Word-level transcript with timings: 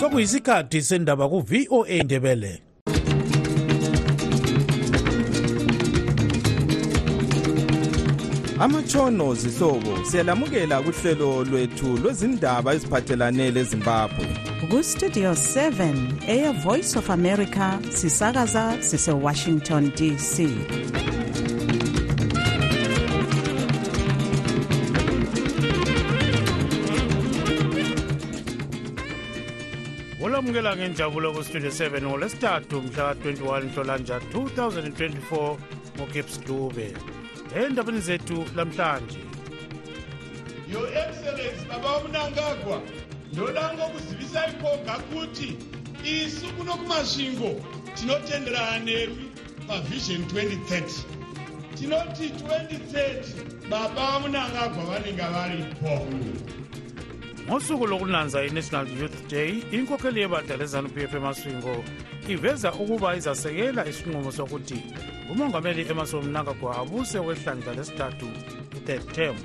sokuyisikhathi 0.00 0.82
sendaba 0.82 1.28
ku-voa 1.28 2.02
ndebele. 2.04 2.60
Amatshono 8.60 9.34
zihlobo 9.34 10.04
siyalamukela 10.04 10.82
kuhlelo 10.82 11.44
lwethu 11.44 11.98
lwezindaba 12.02 12.74
eziphathelane 12.74 13.50
lezimbabwe 13.50 14.26
kustudio 14.70 15.32
7 15.32 15.94
eya 16.28 16.52
voice 16.52 16.98
of 16.98 17.10
america 17.10 17.78
sisakaza 17.90 18.82
sisewashington 18.82 19.90
dc 19.90 20.48
ngenjabulo 30.76 31.32
kustudio 31.32 31.70
7 31.70 32.02
ngolwesithathu 32.02 32.82
mhla 32.82 33.14
ka-21 33.14 33.64
nhlolanja 33.64 34.18
2024 34.18 35.56
ngogibbs 35.96 36.40
dube. 36.46 36.86
Endabeni 37.56 38.00
zethu 38.00 38.44
lamhlanje. 38.56 39.20
Your 40.72 40.88
excellency 40.88 41.64
baba 41.68 41.96
umnangagwa 41.98 42.80
ndodanga 43.32 43.84
kuzivisa 43.92 44.46
ikoga 44.46 44.94
kuti 44.98 45.56
isu 46.04 46.46
kuno 46.56 46.74
kumasvingo 46.74 47.50
tinotenderana 47.94 48.78
nerwi 48.78 49.24
pavision 49.68 50.22
2030 50.22 50.82
tinoti 51.74 52.28
2030 52.28 53.68
baba 53.70 54.20
munangagwa 54.20 54.84
vanenge 54.84 55.22
varipo 55.22 56.06
ngosuku 57.48 57.86
lokunanza 57.86 58.44
i-national 58.44 58.86
youth 59.00 59.28
day 59.28 59.62
inkokheli 59.72 60.20
yebandla 60.20 60.56
lezanup 60.56 60.96
f 60.96 61.14
emaswingo 61.14 61.84
iveza 62.28 62.72
ukuba 62.72 63.16
izasekela 63.16 63.86
isinqumo 63.86 64.32
sokuthi 64.32 64.80
umongameli 65.30 65.82
emerson 65.90 66.24
mnangagwa 66.24 66.76
abuse 66.78 67.20
kwehlandla 67.20 67.74
lesithathu 67.74 68.28
i-third 68.76 69.12
term. 69.12 69.36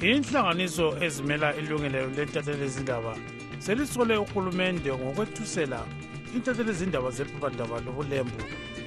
Inhlanganiso 0.00 0.96
ezimela 1.04 1.56
ilungelelo 1.56 2.10
lentathelezindaba 2.16 3.14
selisole 3.58 4.16
uhulumende 4.16 4.90
ngokwethusela 4.92 5.80
intathelezindaba 6.34 7.10
zephephandaba 7.10 7.80
lobulembu 7.80 8.42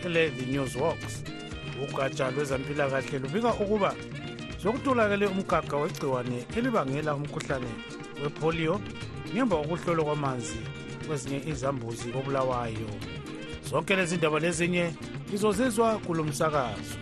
ele-the 0.05 0.45
news 0.45 0.75
works. 0.75 1.23
Ugatsha 1.83 2.31
lwezempilakahle 2.31 3.19
lubika 3.19 3.53
ukuba 3.53 3.95
sokutholakele 4.61 5.25
umgaga 5.27 5.77
wegciwane 5.77 6.45
elibangela 6.57 7.15
umkhuhlane 7.15 7.71
wepolio 8.23 8.81
ngemva 9.33 9.55
kokuhlolwa 9.57 10.05
kwamanzi 10.05 10.59
kwezinye 11.07 11.39
izambuzi 11.51 12.07
kobulawayo 12.13 12.89
zonke 13.69 13.95
lezi 13.95 14.17
ndaba 14.17 14.39
lezinye 14.39 14.85
izozizwa 15.33 15.97
kulo 16.05 16.23
msakazo 16.23 16.97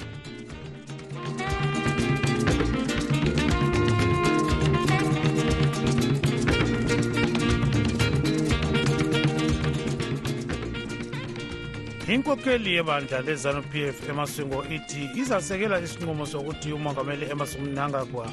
inkokheli 12.14 12.75
yebandla 12.75 13.22
lezanup 13.22 13.75
f 13.75 14.09
emaswingo 14.09 14.59
ithi 14.75 15.09
izasekela 15.22 15.80
isinqumo 15.80 16.25
sokuthi 16.25 16.73
umongameli 16.73 17.25
emerson 17.31 17.61
mnangagwa 17.61 18.25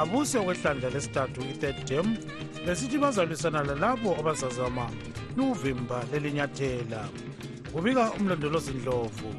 abuse 0.00 0.38
kwehlandla 0.40 0.90
lesithathu 0.90 1.40
i-third 1.52 1.84
term 1.84 2.16
besithi 2.66 2.98
bazalwisana 2.98 3.62
lalabo 3.62 4.16
abazazama 4.20 4.90
luvimba 5.36 6.04
lelinyathela. 6.12 7.08
Kubika 7.72 8.12
umlondolozi 8.12 8.72
ndlovu. 8.72 9.30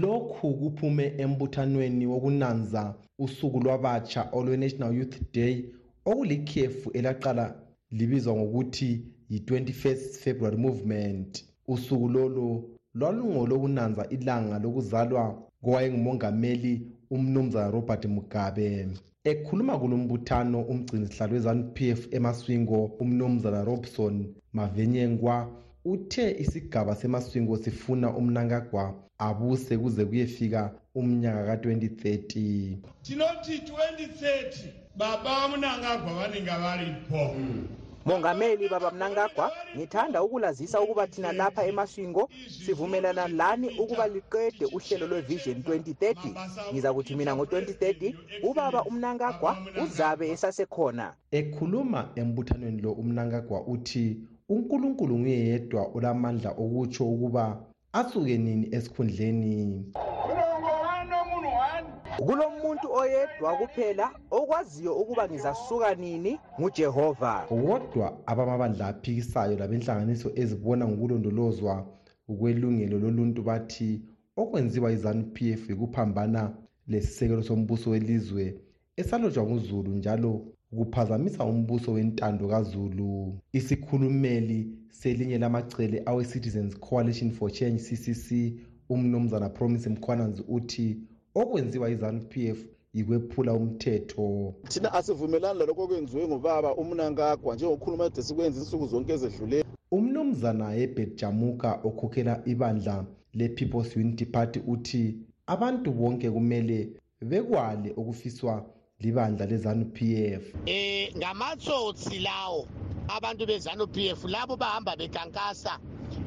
Lokhu 0.00 0.54
kuphume 0.54 1.14
embuthanweni 1.18 2.06
wokunanza 2.06 2.94
usuku 3.18 3.60
lwabatsha 3.60 4.28
olwe-national 4.32 4.96
youth 4.98 5.16
day 5.32 5.64
okulikhefu 6.04 6.90
elaqala 6.90 7.54
libizwa 7.90 8.36
ngokuthi 8.36 9.06
yi-21st 9.30 10.18
february 10.18 10.56
movement. 10.56 11.44
Usuku 11.68 12.08
lolo 12.08 12.71
lwalungolokunanza 12.94 14.02
ilanga 14.08 14.58
lokuzalwa 14.58 15.24
kowayengumongameli 15.64 16.72
umnumzana 17.10 17.70
robert 17.70 18.04
mugabe. 18.06 18.88
Ekhuluma 19.24 19.78
kulo 19.78 19.96
mbuthano 19.96 20.58
umgcinisihlalo 20.72 21.32
wezanup 21.34 21.80
f 21.80 22.00
emaswingo 22.16 22.78
umnumzana 23.02 23.64
robson 23.64 24.14
mavenyengwa. 24.52 25.36
Uthe 25.84 26.24
isigaba 26.42 26.94
semaswingo 26.94 27.56
sifuna 27.56 28.08
umnankagwa 28.18 28.94
abuse 29.18 29.78
kuze 29.78 30.04
kuyefika 30.04 30.60
umnyaka 30.94 31.42
ka-2030 31.46 32.76
tinoti 33.02 33.52
2030 33.58 34.66
baba 34.96 35.48
munangagwa 35.48 36.12
vanenge 36.14 36.50
varipo 36.62 37.20
mongameli 38.04 38.68
baba 38.68 38.90
mnangagwa 38.90 39.52
ngithanda 39.76 40.22
ukulazisa 40.22 40.80
ukuba 40.80 41.06
thina 41.06 41.32
lapha 41.32 41.66
emaswingo 41.66 42.28
sivumelana 42.64 43.28
lani 43.28 43.68
ukuba 43.78 44.08
liqede 44.08 44.64
uhlelo 44.66 45.06
lwevision 45.06 45.58
2030 45.58 46.72
ngiza 46.72 46.94
kuthi 46.94 47.14
mina 47.14 47.36
ngo-2030 47.36 48.14
ubaba 48.42 48.84
umnangagwa 48.84 49.56
uzabe 49.84 50.30
esasekhona. 50.30 51.14
Ekhuluma 51.30 52.08
embuthanweni 52.14 52.82
lo 52.82 52.92
umnankagwa 52.92 53.66
uthi 53.66 54.16
unkulunkulu 54.48 55.18
nguye 55.18 55.46
yedwa 55.48 55.82
olamandla 55.94 56.50
okutsho 56.50 57.04
ukuba 57.04 57.44
asuke 57.92 58.38
nini 58.38 58.68
esikhundleni. 58.76 59.84
Kulomuntu 62.82 62.92
oyedwa 62.92 63.56
kuphela 63.56 64.10
okwaziyo 64.30 64.94
ukuba 64.94 65.28
ngizasuka 65.28 65.94
nini? 65.94 66.38
Ngujehova. 66.60 67.46
Kodwa 67.48 68.18
abamabandla 68.26 68.88
aphikisayo 68.88 69.56
labenhlanganiso 69.58 70.32
ezibona 70.34 70.86
ngokulondolozwa 70.88 71.86
ukwelungelo 72.28 72.98
loluntu 72.98 73.42
bathi 73.42 74.02
okwenziwa 74.36 74.90
yizanup 74.90 75.36
f 75.42 75.70
yikuphambana 75.70 76.52
lesisekelo 76.88 77.42
sombuso 77.42 77.90
welizwe 77.90 78.44
esalotshwa 78.96 79.44
nguzulu 79.44 79.90
njalo 79.94 80.30
ukuphazamisa 80.72 81.44
umbuso 81.44 81.92
wentando 81.92 82.48
kazulu. 82.48 83.38
Isikhulumeli 83.52 84.58
selinye 84.90 85.38
lamacele 85.38 86.02
awe-citizens 86.06 86.78
coalition 86.80 87.30
for 87.30 87.50
change 87.50 87.78
ccc 87.78 88.28
umnumzana 88.88 89.48
promise 89.48 89.88
mkhwananzi 89.90 90.42
uthi 90.48 90.98
okwenziwa 91.34 91.88
yizanup 91.88 92.36
f 92.36 92.58
yikwephula 92.94 93.52
umthetho. 93.54 94.54
Thina 94.68 94.92
asivumelani 94.92 95.58
lalokho 95.58 95.82
okwenziwe 95.82 96.28
ngubaba 96.28 96.74
umnankagwa 96.76 97.54
njengokhuluma 97.54 98.04
ede 98.06 98.22
sikwenza 98.22 98.60
insuku 98.60 98.86
zonke 98.86 99.12
ezedluleyo 99.12 99.64
umnumzana 99.90 100.70
hebert 100.70 101.20
jamuka 101.20 101.80
okhokhela 101.84 102.42
ibandla 102.44 103.04
le-people's 103.34 103.96
unity 103.96 104.26
party 104.26 104.60
uthi 104.66 105.16
abantu 105.46 105.92
bonke 105.92 106.30
kumele 106.30 106.78
bekwale 107.20 107.90
okufiswa 107.96 108.64
libandla 109.00 109.46
lezanup 109.46 109.96
f. 110.02 110.54
Eh 110.66 111.16
ngamatsotsi 111.16 112.18
lawo 112.18 112.66
abantu 113.08 113.46
bezanup 113.46 113.96
f 113.96 114.24
labo 114.24 114.56
bahamba 114.56 114.96
bekankasa 114.96 115.78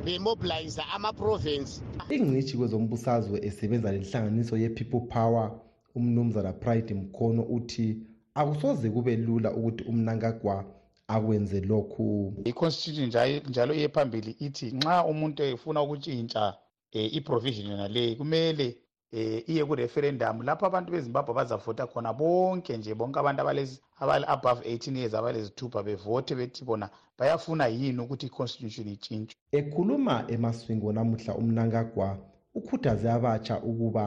bemobilize 0.06 0.82
ama-province. 0.94 1.82
Ingcitshi 2.10 2.58
kwezombusazwe 2.58 3.40
esebenza 3.46 3.92
lenhlanganiso 3.92 4.58
ye-people 4.58 5.00
power 5.00 5.52
umnumzana 5.96 6.54
pride 6.54 6.94
mkhono 6.94 7.44
uthi 7.44 7.98
akusoze 8.36 8.90
kube 8.90 9.16
lula 9.16 9.52
ukuthi 9.54 9.84
umnankagwa 9.84 10.66
akwenze 11.08 11.62
lokhu. 11.62 12.34
I-constitution 12.46 13.08
njalo- 13.10 13.50
njalo 13.50 13.74
iye 13.74 13.90
phambili 13.90 14.32
ithi 14.40 14.72
nxa 14.72 15.06
umuntu 15.06 15.44
efuna 15.44 15.82
ukutshintsha 15.82 16.54
um 16.94 17.02
i-provision 17.12 17.68
yona 17.72 17.88
leyi 17.88 18.16
kumele 18.16 18.78
um 19.14 19.42
iye 19.48 19.66
ku-referendum 19.66 20.42
lapho 20.42 20.66
abantu 20.66 20.92
bezimbabwe 20.92 21.34
bazavota 21.36 21.88
khona 21.88 22.14
bonke 22.14 22.78
nje 22.78 22.96
bonke 22.96 23.20
abantu 23.20 23.42
abale- 23.42 23.80
abale-above 24.00 24.62
18 24.76 24.98
years 24.98 25.14
abalezithupha 25.14 25.84
bevote 25.84 26.36
bethi 26.36 26.66
bona 26.66 26.90
bayafuna 27.18 27.68
yini 27.68 28.00
ukuthi 28.02 28.26
i-constitution 28.26 28.88
itshintshwe? 28.88 29.40
Ekhuluma 29.52 30.26
emaswingo 30.34 30.94
namuhla 30.94 31.36
umnankagwa 31.42 32.18
ukhuthaze 32.58 33.08
abatsha 33.18 33.56
ukuba 33.70 34.06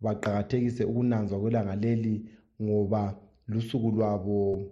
baqakathekise 0.00 0.84
ukunanzwa 0.84 1.40
kwelanga 1.40 1.76
leli 1.76 2.14
ngoba 2.62 3.02
lusuku 3.48 3.90
lwabo 3.90 4.62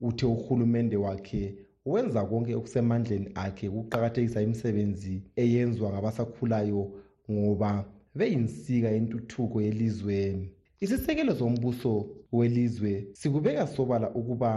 uthe 0.00 0.26
uhulumende 0.26 0.96
wakhe 0.96 1.42
wenza 1.86 2.24
konke 2.24 2.54
okusemandleni 2.54 3.28
akhe 3.34 3.68
ukuqakathekisa 3.68 4.42
imisebenzi 4.42 5.22
eyenzwa 5.42 5.88
ngabasakhulayo 5.92 6.82
ngoba 7.30 7.84
beyinsika 8.14 8.88
yentuthuko 8.88 9.56
yelizwe. 9.66 10.48
Isisekelo 10.80 11.34
sombuso 11.34 11.92
welizwe 12.32 13.06
sikubeka 13.12 13.66
sobala 13.66 14.10
ukuba 14.10 14.50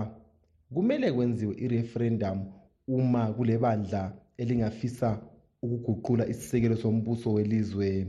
kumele 0.74 1.12
kwenziwe 1.12 1.56
ireferendum 1.66 2.40
uma 2.88 3.34
kule 3.34 3.58
bandla 3.58 4.14
elingafisa 4.38 5.22
ukuguqula 5.62 6.28
isisekelo 6.28 6.76
sombuso 6.76 7.34
welizwe. 7.34 8.08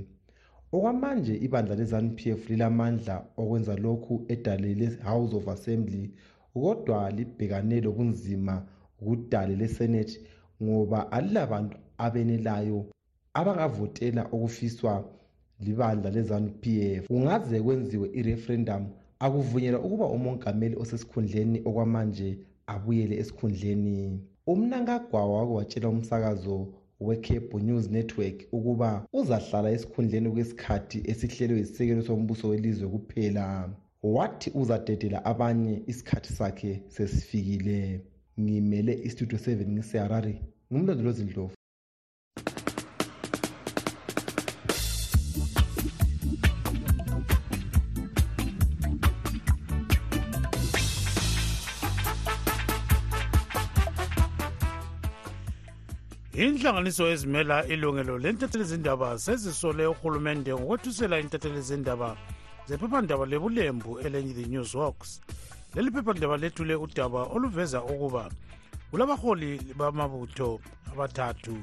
Okwamanje 0.72 1.34
ibandla 1.46 1.75
le-zanup 1.76 2.20
f 2.26 2.50
lilamandla 2.50 3.14
okwenza 3.36 3.75
lokhu 3.76 4.25
edale 4.28 4.75
le-house 4.75 5.34
of 5.36 5.48
assembly 5.48 6.10
kodwa 6.54 7.10
libhekane 7.10 7.80
lobunzima 7.80 8.54
kudale 8.98 9.56
lesenate 9.56 10.20
ngoba 10.62 11.12
alilabantu 11.12 11.76
abenelayo 11.98 12.86
abangavotela 13.34 14.22
okufiswa 14.34 14.92
libandla 15.60 16.10
le-zanup 16.10 16.66
f. 16.66 17.06
Kungaze 17.06 17.60
kwenziwe 17.60 18.08
ireferendum 18.19 18.86
akuvunyelwa 19.19 19.80
ukuba 19.80 20.06
umongameli 20.06 20.76
osesikhundleni 20.76 21.58
okwamanje 21.69 22.38
abuyele 22.66 23.14
esikhundleni. 23.20 24.20
Umnankagwawa 24.52 25.40
wake 25.40 25.52
watshela 25.52 25.88
umsakazo 25.88 26.66
wecable 27.00 27.62
news 27.62 27.90
network 27.90 28.36
ukuba 28.52 29.06
uzahlala 29.12 29.70
esikhundleni 29.70 30.30
kwesikhathi 30.30 30.98
esihlelwe 31.10 31.58
yisisekelo 31.58 32.02
sombuso 32.02 32.48
welizwe 32.48 32.88
kuphela. 32.88 33.70
Wathi 34.02 34.50
uzadedela 34.60 35.24
abanye 35.24 35.82
isikhathi 35.86 36.32
sakhe 36.32 36.82
sesifikile. 36.88 38.00
Ngimele 38.40 38.92
istudio 39.08 39.38
7 39.38 39.68
ngiseharare 39.72 40.34
ngumlondolozi 40.72 41.24
inhlanganiso 56.44 57.05
ezimela 57.12 57.67
ilungelo 57.67 58.14
lentethelezindaba 58.19 59.19
sezisole 59.19 59.85
urhulumente 59.87 60.55
ngokwethusela 60.55 61.20
intethelezindaba 61.20 62.17
zephephandaba 62.69 63.25
lebulembu 63.26 63.90
elenye-the 64.05 64.46
news 64.52 64.75
works 64.75 65.11
leli 65.75 65.90
phephandaba 65.90 66.37
lethule 66.37 66.75
udaba 66.75 67.20
oluveza 67.35 67.82
ukuba 67.82 68.31
kulabaholi 68.90 69.50
bamabutho 69.79 70.61
abathathu 70.93 71.55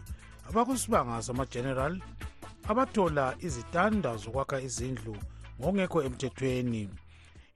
abakusibanga 0.49 1.21
samageneral 1.21 1.93
abathola 2.67 3.35
izitanda 3.39 4.17
zokwakha 4.17 4.59
izindlu 4.67 5.15
ngokungekho 5.59 6.03
emthethweni. 6.03 6.89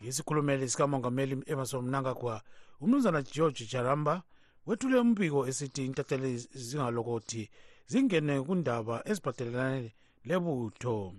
Isikhulumeli 0.07 0.69
sikamongameli 0.69 1.43
emerson 1.51 1.85
mnangagwa 1.85 2.41
umnumzana 2.81 3.21
george 3.21 3.65
jaramba 3.71 4.21
wethule 4.65 4.99
umbiko 4.99 5.47
esithi 5.47 5.85
intatheli 5.85 6.37
zingalokothi 6.67 7.49
zingene 7.91 8.41
kundaba 8.41 8.95
eziphathelane 9.09 9.93
lebutho. 10.27 11.13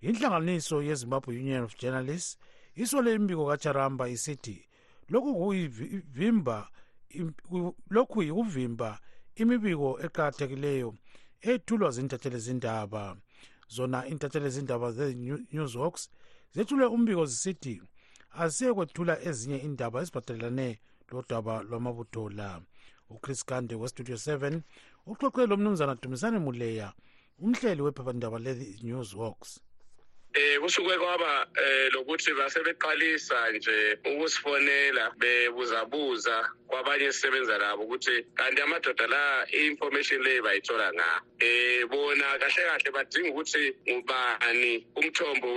Inhlanganiso 0.00 0.82
yezimbabwe 0.82 1.36
union 1.42 1.64
of 1.64 1.76
journalists 1.80 2.38
isole 2.82 3.14
imbiko 3.14 3.46
kacharamba 3.46 4.08
isithi 4.08 4.56
lokhu 5.10 5.34
kuyivimba 5.34 6.68
lokhu 7.90 8.22
yikuvimba 8.22 8.98
imibiko 9.34 9.88
eqakathekileyo 10.04 10.94
ethulwa 11.50 11.90
zintatheli 11.90 12.38
zindaba 12.46 13.16
zona 13.68 14.06
intatheli 14.06 14.50
zindaba 14.50 14.92
ze-newsworks 14.92 16.02
zethule 16.54 16.84
umbiko 16.84 17.24
zisithi 17.26 17.82
asiye 18.42 18.74
kwethula 18.74 19.14
ezinye 19.28 19.58
indaba 19.66 20.00
eziphathelane 20.02 20.68
lodaba 21.10 21.62
lwamabutho 21.62 22.28
la 22.28 22.60
uchris 23.10 23.46
gande 23.46 23.74
westudio 23.74 24.16
7 24.16 24.60
uxoxe 25.06 25.46
lo 25.46 25.56
mnumzana 25.56 25.94
dumisane 25.94 26.38
muleya 26.38 26.92
umhleli 27.38 27.82
wephephandaba 27.82 28.38
le-news 28.38 29.14
works 29.14 29.60
Eh 30.32 30.58
kusuke 30.60 30.96
kwaba 30.98 31.46
eh 31.56 31.90
lokuthi 31.92 32.32
basebeqalisa 32.34 33.50
nje 33.52 33.98
ukusifonela 34.04 35.10
bebuzabuza 35.18 36.50
kwabanye 36.68 37.04
esisebenza 37.10 37.58
labo 37.58 37.82
ukuthi 37.82 38.24
kanti 38.38 38.62
amadoda 38.62 39.06
la 39.06 39.46
i-information 39.52 40.22
leyi 40.22 40.40
bayithola 40.40 40.92
nga? 40.94 41.22
Eh 41.40 41.84
bona 41.90 42.38
kahle 42.38 42.62
kahle 42.62 42.90
badinga 42.94 43.30
ukuthi 43.30 43.74
ngubani 43.90 44.86
umthombo 44.96 45.48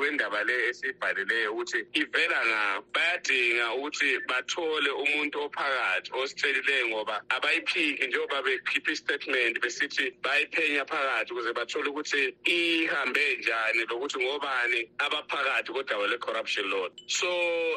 wendaba 0.00 0.44
le 0.44 0.68
esibhalileyo 0.70 1.52
ukuthi 1.52 1.84
ivela 1.92 2.40
nga? 2.46 2.82
Bayadinga 2.94 3.74
ukuthi 3.74 4.18
bathole 4.28 4.90
umuntu 4.90 5.40
ophakathi 5.44 6.10
ositshelileyo 6.16 6.88
ngoba 6.88 7.20
abayiphiki 7.28 8.06
njengoba 8.06 8.42
bekhipha 8.42 8.92
istatement 8.92 9.60
besithi 9.60 10.10
bayiphenya 10.24 10.84
phakathi 10.88 11.32
ukuze 11.32 11.52
bathole 11.52 11.88
ukuthi 11.88 12.34
ihambe 12.44 13.36
njani 13.36 13.84
lokuthi 13.90 14.21
ngobani 14.22 14.80
abaphakathi 14.98 15.72
le-corruption 16.10 16.70
law 16.70 16.88
so 17.06 17.28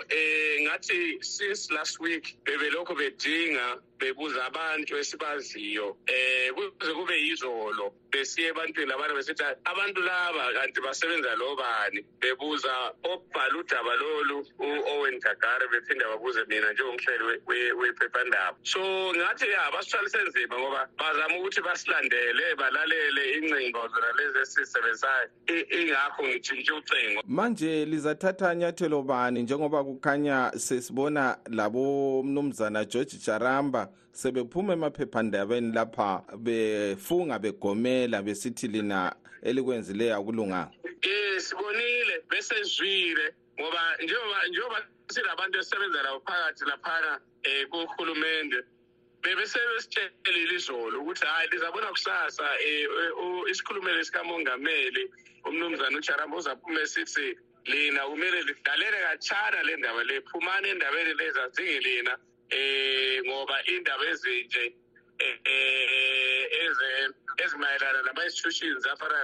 eh 0.09 0.61
ngathi 0.65 1.17
since 1.21 1.71
last 1.71 1.99
week 1.99 2.37
bebelokhu 2.45 2.95
bedinga 2.95 3.81
bebuza 3.99 4.45
abantu 4.45 4.97
esibaziyo 4.97 5.97
eh 6.07 6.51
kuze 6.53 6.93
kube 6.93 7.15
yizolo 7.25 7.93
besiye 8.11 8.47
ebantwini 8.49 8.91
abantu 8.91 9.15
besithi 9.15 9.43
abantu 9.65 10.01
laba 10.01 10.53
kanti 10.53 10.81
basebenza 10.81 11.35
lo 11.35 11.55
bani 11.55 11.99
bebuza 12.21 12.73
okubhala 13.03 13.57
udaba 13.59 13.95
lolu 13.95 14.37
u-owen 14.59 15.19
gagare 15.19 15.67
bephinde 15.71 16.05
babuze 16.05 16.45
mina 16.47 16.73
njengomhleli 16.73 17.23
wephephandaba. 17.79 18.57
So 18.63 18.79
ngathi 19.15 19.49
ya 19.49 19.71
basithwalise 19.71 20.17
nzima 20.27 20.59
ngoba 20.59 20.87
bazama 20.97 21.39
ukuthi 21.39 21.61
basilandele 21.61 22.55
balalele 22.55 23.37
ingcingo 23.37 23.87
zona 23.87 24.11
lezi 24.17 24.37
esizisebenzisayo 24.39 25.29
ingakho 25.69 26.23
ngitshintshe 26.23 26.73
ucingo. 26.73 27.21
Manje 27.27 27.85
lizathatha 27.85 28.55
nyathelo 28.55 29.01
bani 29.01 29.43
njengoba 29.43 29.83
kukhanya 29.83 30.51
sesibona 30.57 31.37
labo 31.49 32.23
mnumzana 32.23 32.85
george 32.85 33.17
jaramba 33.25 33.84
sebephuma 34.15 34.73
emaphephandabeni 34.73 35.73
lapha 35.73 36.23
befunga 36.37 37.39
begomela 37.39 38.21
besithi 38.23 38.67
lina 38.67 39.15
elikwenzileyo 39.43 40.15
akulunganga 40.15 40.71
um 40.85 41.39
sibonile 41.39 42.23
bese 42.29 42.63
zwile 42.63 43.35
ngoba 43.59 43.81
njengoba 44.03 44.47
njengoba 44.47 44.87
silabantu 45.07 45.59
esisebenza 45.59 46.03
labo 46.03 46.19
phakathi 46.19 46.65
laphana 46.65 47.19
um 47.47 47.69
kuhulumende 47.69 48.63
bebesebesitshelile 49.21 50.55
izolo 50.55 51.01
ukuthi 51.01 51.25
hhayi 51.25 51.49
lizabona 51.51 51.87
kusasa 51.87 52.47
um 53.21 53.47
isikhulumeli 53.47 54.05
sikamongameli 54.05 55.11
umnumzana 55.45 55.97
ujaramba 55.97 56.37
uzaphuma 56.37 56.81
esithi 56.81 57.37
lina 57.65 58.01
kumele 58.07 58.43
lidlalele 58.43 58.97
katshana 59.05 59.63
le 59.63 59.75
ndaba 59.77 60.03
le 60.03 60.21
phumani 60.21 60.69
endabeni 60.69 61.13
leza 61.13 61.49
zingelina 61.49 62.17
eh 62.55 63.21
ngoba 63.25 63.57
indaba 63.73 64.03
ezinje 64.13 64.63
ezimayelana 67.37 68.01
nama-institutions 68.01 68.85
afana 68.87 69.23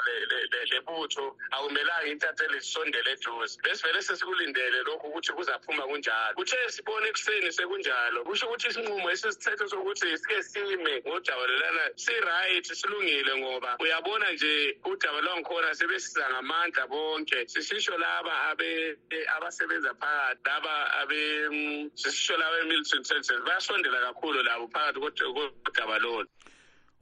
lebutho 0.72 1.36
akumelanga 1.52 2.08
intatheli 2.08 2.60
zisondele 2.60 3.12
eduze. 3.12 3.58
Besivele 3.64 4.02
sesikulindele 4.02 4.84
lokhu 4.84 5.08
ukuthi 5.08 5.34
kuzaphuma 5.34 5.84
kunjalo. 5.84 6.36
Kuthe 6.36 6.58
sibone 6.70 7.08
ekuseni 7.10 7.52
sekunjalo 7.52 8.24
kusho 8.24 8.46
ukuthi 8.48 8.68
isinqumo 8.68 9.12
esisithethe 9.12 9.68
sokuthi 9.68 10.18
sike 10.18 10.44
sime 10.44 11.02
ngojabalelana 11.08 11.84
si-right 11.96 12.66
silungile 12.66 13.38
ngoba 13.38 13.78
uyabona 13.80 14.32
nje 14.32 14.78
udaba 14.86 15.22
lwangikhona 15.22 15.76
sebesiza 15.76 16.30
ngamandla 16.30 16.88
bonke. 16.88 17.48
Sisisho 17.48 17.98
laba 17.98 18.56
abasebenza 19.38 19.94
phakathi 19.94 20.42
laba 20.46 20.74
sisisho 21.96 22.38
laba 22.38 22.60
e-military 22.60 22.98
intelligence 23.00 23.44
bayasondela 23.46 24.00
kakhulu 24.02 24.44
labo 24.44 24.68
phakathi 24.68 25.00
kodaba 25.82 26.00
lolu 26.00 26.30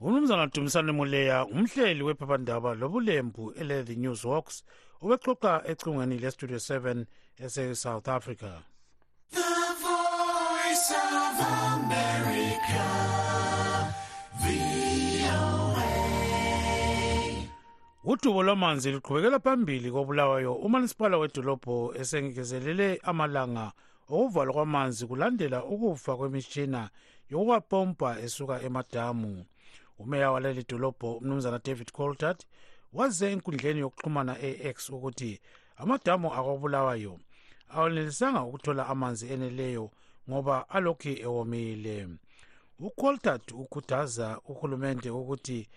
umnumzana 0.00 0.46
dumisane 0.46 0.92
muleya 0.92 1.44
umhleli 1.46 2.02
wephephandaba 2.02 2.74
lobulembu 2.74 3.52
ele-the 3.60 3.94
news 3.94 4.24
works 4.24 4.64
ubexoxa 5.02 5.62
ecingweni 5.66 6.18
lestudio 6.18 6.56
7 6.56 7.04
ese-south 7.38 8.08
africa. 8.08 8.62
The 9.30 9.40
voice 9.84 10.90
of 10.92 11.36
America, 11.74 12.86
udubo 18.04 18.42
lwamanzi 18.42 18.92
luqhubekela 18.92 19.38
phambili 19.38 19.90
kobulawayo. 19.90 20.54
Umanisipala 20.54 21.18
wedolobho 21.18 21.94
esengezelele 21.94 23.00
amalanga 23.02 23.72
okuvalwa 24.08 24.54
kwamanzi 24.54 25.06
kulandela 25.06 25.64
ukufa 25.64 26.16
kwemishina 26.16 26.90
yokuwapompa 27.30 28.20
esuka 28.20 28.62
emadamu. 28.62 29.44
Umeya 29.98 30.30
waleli 30.30 30.64
dolobho 30.68 31.12
umnumzana 31.14 31.58
david 31.64 31.92
coltart 31.92 32.46
waze 32.92 33.32
enkundleni 33.32 33.80
yokuxhumana 33.80 34.34
e-x 34.42 34.90
ukuthi 34.90 35.40
amadamu 35.76 36.34
akwabulawayo. 36.34 37.18
Awanelisanga 37.68 38.42
ukuthola 38.42 38.86
amanzi 38.86 39.26
eneleyo 39.32 39.90
ngoba 40.28 40.68
alokhu 40.68 41.08
ewomile. 41.08 42.08
Ucoltart 42.78 43.52
ukhuthaza 43.52 44.40
uhulumende 44.50 45.10
ukuthi 45.10 45.68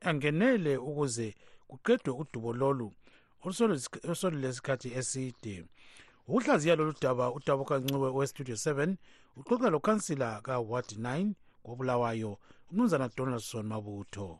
angenele 0.00 0.76
ukuze 0.76 1.34
kuqedwe 1.68 2.14
udubo 2.14 2.52
lolu 2.52 2.92
olusolesikhathi 3.44 4.88
eside 4.94 5.64
ukuhlaziya 6.28 6.76
lolu 6.76 6.94
daba 7.00 7.32
udaba 7.32 7.64
kancube 7.64 8.08
westudio 8.16 8.54
7 8.54 8.96
uxoxa 9.36 9.70
lokhansila 9.70 10.40
kaward 10.40 10.86
9 10.86 11.32
kobulawayo 11.62 12.38
umnumzana 12.70 13.10
donaldson 13.16 13.66
mabutho. 13.66 14.38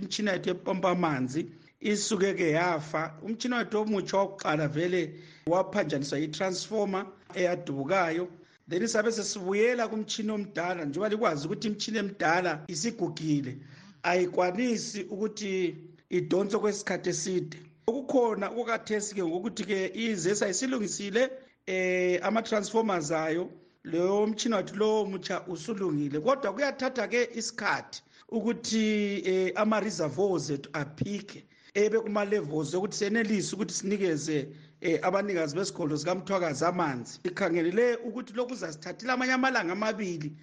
Imtshina 0.00 0.32
yethu 0.32 0.50
epompa 0.50 0.90
amanzi 0.90 1.40
isuke-ke 1.80 2.50
yafa. 2.50 3.02
Umtshina 3.22 3.56
wethu 3.58 3.78
omutsha 3.78 4.16
wakuqala 4.18 4.68
vele 4.68 5.02
waphanjaniswa 5.46 6.18
yitransformer 6.18 7.06
eyadubukayo. 7.34 8.28
Then 8.68 8.86
sabe 8.86 9.12
sesibuyela 9.12 9.88
kumtshini 9.88 10.30
omdala 10.32 10.84
njengoba 10.84 11.08
likwazi 11.08 11.46
ukuthi 11.46 11.66
imtshini 11.68 11.98
emdala 11.98 12.64
isigugile 12.68 13.58
ayikwanisi 14.02 15.02
ukuthi 15.02 15.76
idonse 16.10 16.58
kwesikhathi 16.58 17.08
eside 17.10 17.56
okukhona 17.86 18.46
okukathesi-ke 18.50 19.22
ngokuthi-ke 19.24 19.92
izesa 19.94 20.48
isilungisile 20.48 21.30
eh 21.66 22.20
ama-transformers 22.22 23.10
ayo 23.10 23.50
leyo 23.84 24.26
mtshina 24.26 24.56
wathi 24.56 24.76
lowo 24.76 25.04
mutsha 25.04 25.46
usulungile. 25.46 26.20
Kodwa 26.20 26.52
kuyathatha-ke 26.52 27.28
isikhathi 27.34 28.02
ukuthi 28.28 28.84
eh 29.24 29.52
ama-reservoirs 29.56 30.50
ethu 30.50 30.70
aphike 30.72 31.46
ebe 31.74 31.98
kuma-levels 32.00 32.74
yokuthi 32.74 32.96
senelise 32.96 33.54
ukuthi 33.54 33.74
sinikeze 33.74 34.48
eh 34.80 34.98
abanikazi 35.02 35.56
besikolo 35.56 35.96
sikamthwakazi 35.96 36.64
amanzi. 36.64 37.20
Ikhangelele 37.24 37.96
ukuthi 37.96 38.32
lokhu 38.32 38.52
uzasithathela 38.52 39.12
amanye 39.12 39.32
amalanga 39.32 39.72
amabili. 39.72 40.36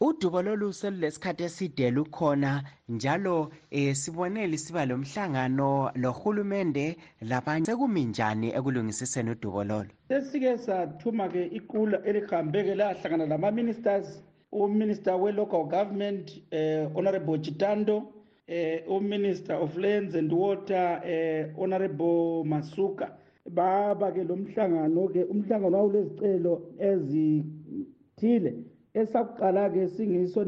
Udubo 0.00 0.42
lolu 0.42 0.72
selulesikhathi 0.72 1.44
eside 1.44 1.90
lukhona 1.90 2.62
njalo 2.88 3.50
eh 3.70 3.94
sibone 3.94 4.46
lisiba 4.46 4.86
lomhlangano 4.86 5.90
lohulumende 5.94 6.96
labanye. 7.22 7.66
Sekumi 7.66 8.04
njani 8.04 8.48
ekulungisiseni 8.52 9.30
udubo 9.30 9.64
lolu? 9.64 9.90
Sesike 10.08 10.58
sathuma-ke 10.58 11.46
iqula 11.58 12.04
elihambe-ke 12.04 12.74
lahlangana 12.74 13.26
lama-ministers 13.26 14.22
uminister 14.52 15.14
we-local 15.16 15.64
government 15.64 16.30
eh, 16.50 16.86
honorable 16.94 17.38
chitando 17.38 18.12
eh, 18.46 18.82
uminister 18.88 19.54
of 19.56 19.76
lands 19.76 20.14
and 20.14 20.30
water 20.32 21.00
eh, 21.04 21.48
honorable 21.58 22.44
masuka. 22.44 23.16
Baba-ke 23.50 24.24
lo 24.28 24.36
mhlangano-ke 24.36 25.24
umhlangano 25.24 25.76
wawulezicelo 25.78 26.62
ezithile. 26.78 28.54
Esakuqala-ke 29.00 29.88
singiso 29.94 30.40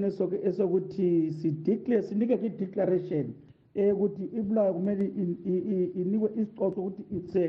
esokuthi 0.48 1.08
sideclare 1.38 2.02
sinike 2.02 2.34
i-declaration 2.46 3.26
ukuthi 3.92 4.24
ibulawayo 4.38 4.74
kumele 4.74 5.04
inikwe 6.00 6.28
isicoco 6.40 6.80
ukuthi 6.80 7.02
it's 7.16 7.36
a, 7.36 7.46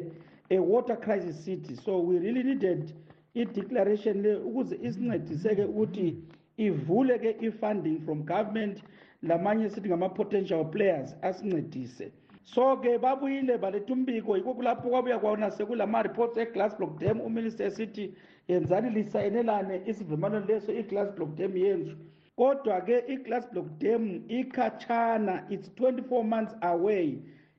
a 0.50 0.60
water 0.60 0.98
crisis 0.98 1.46
city. 1.46 1.75
So 1.75 2.00
we 2.00 2.20
really 2.20 2.44
needed 2.44 2.94
i-declaration 3.36 4.22
le 4.22 4.36
ukuze 4.36 4.75
isincedise-ke 4.82 5.65
ukuthi 5.65 6.18
ivule-ke 6.58 7.36
i-funding 7.41 8.00
from 8.06 8.24
government 8.24 8.84
lamanye 9.24 9.70
sithi 9.70 9.89
ngama-potential 9.89 10.65
players 10.65 11.15
asincedise. 11.22 12.12
So-ke 12.44 12.98
babuyile 12.98 13.58
baletha 13.58 13.94
umbiko 13.94 14.38
yikho 14.38 14.53
kulapho 14.53 14.89
kwabuya 14.89 15.20
kwona 15.20 15.51
sekulama-reports 15.51 16.38
e-glass 16.38 16.77
block 16.77 17.00
dam 17.00 17.22
uminister 17.22 17.68
esithi 17.68 18.13
yenzani 18.50 18.89
lisayinelane 18.89 19.82
isivumelwano 19.86 20.46
leso 20.46 20.72
i-glass 20.74 21.10
block 21.15 21.36
dam 21.36 21.58
yenzu 21.58 21.96
kodwa-ke 22.36 23.03
i-glass 23.08 23.51
block 23.51 23.68
dam 23.77 24.22
ikhatshana 24.27 25.46
it's 25.50 25.70
24 25.70 26.24
months 26.24 26.56
away 26.62 27.08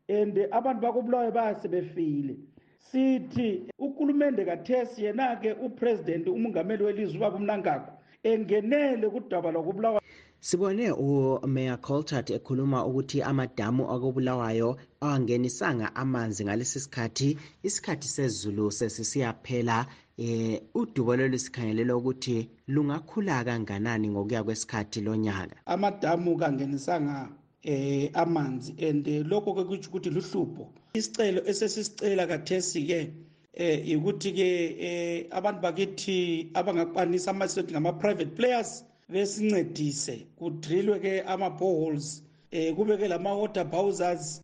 and 0.09 0.35
abantu 0.51 0.81
bakobulawayo 0.83 1.33
bayasebefile 1.33 2.37
sithi 2.79 3.49
ukulumende 3.79 4.45
kathesi 4.45 5.05
yena-ke 5.05 5.53
upresident 5.53 6.29
umongameli 6.29 6.85
welizwe 6.85 7.19
ubaba 7.19 7.37
umnangagwa 7.37 7.93
engenele 8.23 9.09
kudaba 9.11 9.51
lokubulawayo 9.53 10.01
sibone 10.41 10.91
umayor 10.93 11.81
coltart 11.81 12.31
ekhuluma 12.31 12.87
ukuthi 12.87 13.23
amadamu 13.23 13.83
akobulawayo 13.95 14.77
awangenisanga 15.01 15.87
amanzi 16.03 16.45
ngalesi 16.45 16.81
sikhathi. 16.81 17.39
Isikhathi 17.63 18.09
sezulu 18.09 18.71
sesisiyaphela. 18.71 19.87
Eh 20.21 20.61
udubo 20.75 21.17
lolu 21.17 21.39
sikhangelela 21.39 21.97
ukuthi 21.97 22.49
lungakhula 22.69 23.45
kanganani 23.45 24.09
ngokuya 24.09 24.45
kwesikhathi 24.45 25.01
lonyaka? 25.01 25.57
Amadamu 25.67 26.37
kangenisanga 26.37 27.29
eh 27.63 28.11
amanzi 28.13 28.77
and 28.89 29.07
lokho 29.07 29.55
ke 29.55 29.65
kutsho 29.65 29.89
ukuthi 29.91 30.11
luhlupho. 30.11 30.69
Isicelo 30.95 31.41
esesisicela 31.49 32.27
kathesi-ke 32.27 33.11
eh 33.55 33.97
ukuthi-ke 33.97 34.77
eh 34.79 35.27
abantu 35.31 35.61
bakithi 35.63 36.51
abangakwanisa 36.55 37.31
amasethi 37.31 37.73
ngama-private 37.73 38.37
players 38.37 38.85
besincedise. 39.09 40.27
Kudrilwe-ke 40.39 41.25
ama-boreholes 41.27 42.23
eh 42.53 42.75
kube-ke 42.77 43.09
lama-water 43.09 43.65
bowsers. 43.65 44.43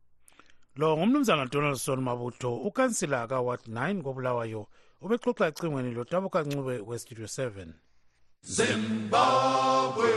Lo 0.76 0.96
ngumnumzana 0.96 1.46
donaldson 1.46 2.00
mabutho 2.00 2.56
ukansila 2.56 3.26
kaward 3.28 3.60
9 3.68 4.02
kobulawayo 4.02 4.66
ubexoxa 5.00 5.48
ecingweni 5.48 5.90
lodabukancube 5.94 6.80
westudio 6.88 7.26
7 7.26 7.66
Zimbabwe. 8.42 10.10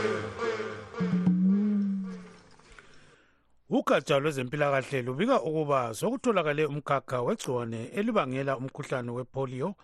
ugatsha 3.70 4.18
lwezempilakahle 4.18 5.02
lubika 5.02 5.42
ukuba 5.42 5.94
sokutholakale 5.94 6.66
umkhakha 6.66 7.22
wegciwane 7.22 7.80
elibangela 7.98 8.56
umkhuhlane 8.56 9.10
wepolio 9.10 9.74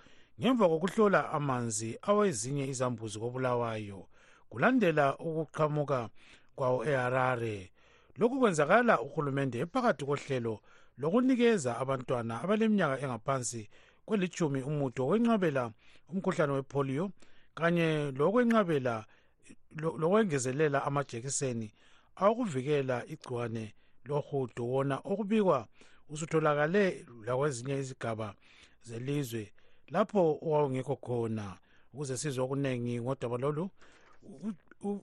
ngemva 0.41 0.69
kokuhlola 0.69 1.31
amanzi 1.37 1.99
awezinye 2.03 2.65
izambuzi 2.73 3.19
kobulawayo. 3.19 4.09
Kulandela 4.51 5.17
ukuqhamuka 5.19 6.09
kwawo 6.57 6.85
eharare. 6.85 7.71
Lokhu 8.19 8.39
kwenzakala 8.41 9.01
uhulumende 9.01 9.59
ephakathi 9.59 10.05
kohlelo 10.05 10.61
lokunikeza 10.99 11.79
abantwana 11.79 12.43
abaleminyaka 12.43 13.01
engaphansi 13.05 13.69
kwelithumi 14.07 14.61
umuthi 14.63 15.01
wokwenqabela 15.03 15.65
umkhuhlane 16.11 16.53
wepolio 16.57 17.05
kanye 17.59 17.89
lokwenqabela 18.19 18.95
lokwengezelela 20.01 20.79
amajekiseni 20.89 21.69
awokuvikela 22.21 22.97
igciwane 23.15 23.65
lohudo 24.09 24.63
wona 24.73 24.97
okubikwa 25.11 25.59
usutholakale 26.13 27.07
lakwezinye 27.27 27.75
izigaba 27.83 28.29
zelizwe 28.87 29.53
lapho 29.93 30.39
owawungekho 30.45 30.97
khona. 30.97 31.47
Ukuze 31.93 32.17
sizwe 32.17 32.45
okuningi 32.45 33.01
ngodaba 33.01 33.37
lolu 33.39 33.71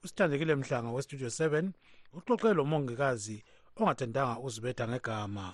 usithandekile 0.04 0.56
mhlanga 0.56 0.92
westudio 0.96 1.28
7 1.28 1.72
uxoxe 2.14 2.54
lomongikazi 2.54 3.38
ongathandanga 3.80 4.40
uzibetha 4.46 4.88
ngegama. 4.88 5.46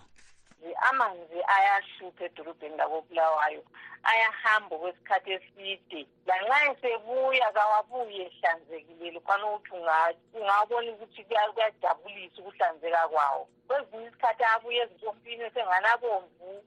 Amanzi 0.89 1.39
ayahlupha 1.55 2.25
edolobheni 2.25 2.77
lakobulawayo 2.77 3.63
ayahamba 4.03 4.75
kwesikhathi 4.77 5.31
eside. 5.31 6.07
Lanxa 6.27 6.57
esebuya 6.71 7.51
kawabuye 7.51 8.25
ehlanzekile 8.27 9.11
lufana 9.11 9.45
ukuthi 9.47 9.71
ungabona 10.33 10.91
ukuthi 10.91 11.23
kuyajabulisa 11.23 12.41
ukuhlanzeka 12.41 13.07
kwawo. 13.11 13.47
Kwezinye 13.67 14.07
isikhathi 14.07 14.43
abuye 14.43 14.81
ezintompini 14.83 15.43
esenganabomvu 15.43 16.63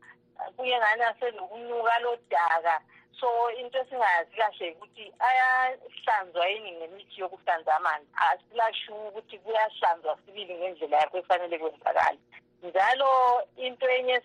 kuye 0.57 0.77
ngani 0.79 1.03
asenokunuka 1.03 1.99
lodaka. 2.05 2.81
So 3.21 3.29
into 3.61 3.79
esingayazi 3.79 4.37
kahle 4.37 4.73
ukuthi 4.73 5.05
ayahlanzwa 5.29 6.47
yini 6.47 6.73
ngemithi 6.73 7.21
yokuhlanza 7.21 7.77
amanzi? 7.77 8.09
Asilashuka 8.27 9.09
ukuthi 9.09 9.39
kuyahlanzwa 9.39 10.19
sibili 10.27 10.55
ngendlela 10.55 10.97
yakho 10.97 11.19
efanele 11.19 11.59
kwenzakala 11.59 12.19
njalo 12.63 13.43
into 13.57 13.87
enye 13.89 14.23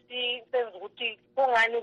senza 0.52 0.78
ukuthi 0.78 1.20
kungani 1.36 1.78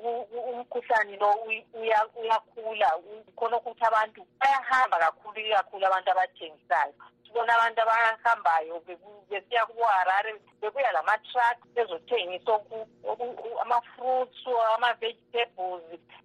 umkhuhlane 0.51 1.17
lo 1.17 1.31
uyakhula 1.75 2.91
khona 3.37 3.57
ukuthi 3.57 3.85
abantu 3.85 4.21
bayahamba 4.41 4.99
kakhulu 4.99 5.39
ikakhulu 5.41 5.87
abantu 5.87 6.09
abathengisayo 6.11 6.95
sibona 7.35 7.55
abantu 7.57 7.81
abahambayo 7.83 8.81
besiya 9.31 9.67
kuboharare 9.67 10.35
bebuya 10.63 10.93
lama-truck 10.93 11.59
bezothengisa 11.75 12.61
ama-fruits 13.63 14.39
ama-vegetables 14.77 15.83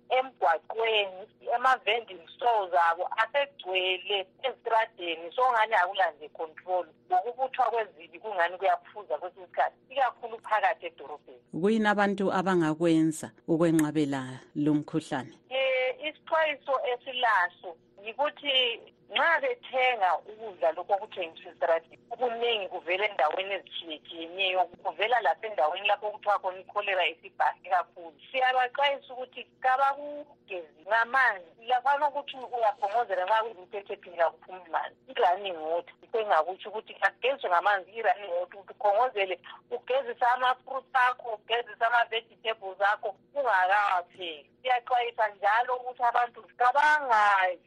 emgwaqweni 0.10 1.26
ama-vending 1.56 2.22
stores 2.36 2.74
abo 2.92 3.10
asegcwele 3.18 4.28
estradeni 4.44 5.32
sokungani 5.36 5.74
akula 5.74 6.12
nje 6.12 6.30
control? 6.30 6.86
Ngokubuthwa 7.12 7.66
kwezibi 7.66 8.20
kungani 8.20 8.58
kuyaphuza 8.58 9.18
kwesinye 9.18 9.46
isikhathi? 9.46 9.76
Ikakhulu 9.90 10.40
phakathi 10.40 10.86
edorobheni. 10.86 11.42
Kuyini 11.62 11.88
abantu 11.88 12.34
abangakwenza 12.34 13.32
ukwenqabela 13.48 14.40
lo 14.56 14.74
mkhuhlane? 14.74 15.34
Um 15.50 16.08
isixwayiso 16.08 16.74
esilaso 16.94 17.76
yikuthi 18.06 18.80
nxa 19.10 19.40
bethenga 19.42 20.10
ukudla 20.30 20.72
lokhu 20.72 20.94
okuthengiswa 20.94 21.52
estradini 21.52 21.98
okuningi 22.14 22.68
kuvela 22.74 23.06
endaweni 23.10 23.54
ezitshiyetshiyeneyo 23.58 24.62
kuvela 24.84 25.18
lasendaweni 25.26 25.88
lapho 25.88 26.08
okuthiwa 26.08 26.40
khona 26.42 26.60
ikholera 26.60 27.04
isibhahe 27.14 27.70
kakhulu. 27.74 28.18
Siyabaxwayisa 28.30 29.14
ukuthi 29.14 29.42
kabakugezi 29.64 30.82
ngamanzi 30.88 31.66
lafana 31.70 32.08
ukuthi 32.08 32.36
uyaphongozela 32.56 33.26
nxa 33.26 33.44
kuyimthethephini 33.44 34.18
kakuphumi 34.18 34.70
manzi 34.74 35.00
i-running 35.12 35.60
water 35.70 35.96
sengakutsho 36.12 36.70
ukuthi 36.70 36.94
kageziswe 37.02 37.50
ngamanzi 37.50 37.90
i-running 37.92 38.34
water 38.38 38.60
ukuthi 38.60 38.74
ukhongozele 38.74 39.36
ugezise 39.72 40.26
ama-fruits 40.34 40.96
akho 41.08 41.30
ugezise 41.34 41.86
ama-vegetables 41.86 42.82
akho 42.82 43.16
ungakawapheki 43.36 44.50
siyaxwayisa 44.62 45.28
njalo 45.28 45.76
ukuthi 45.76 46.04
abantu 46.04 46.40
kabangayi 46.58 47.60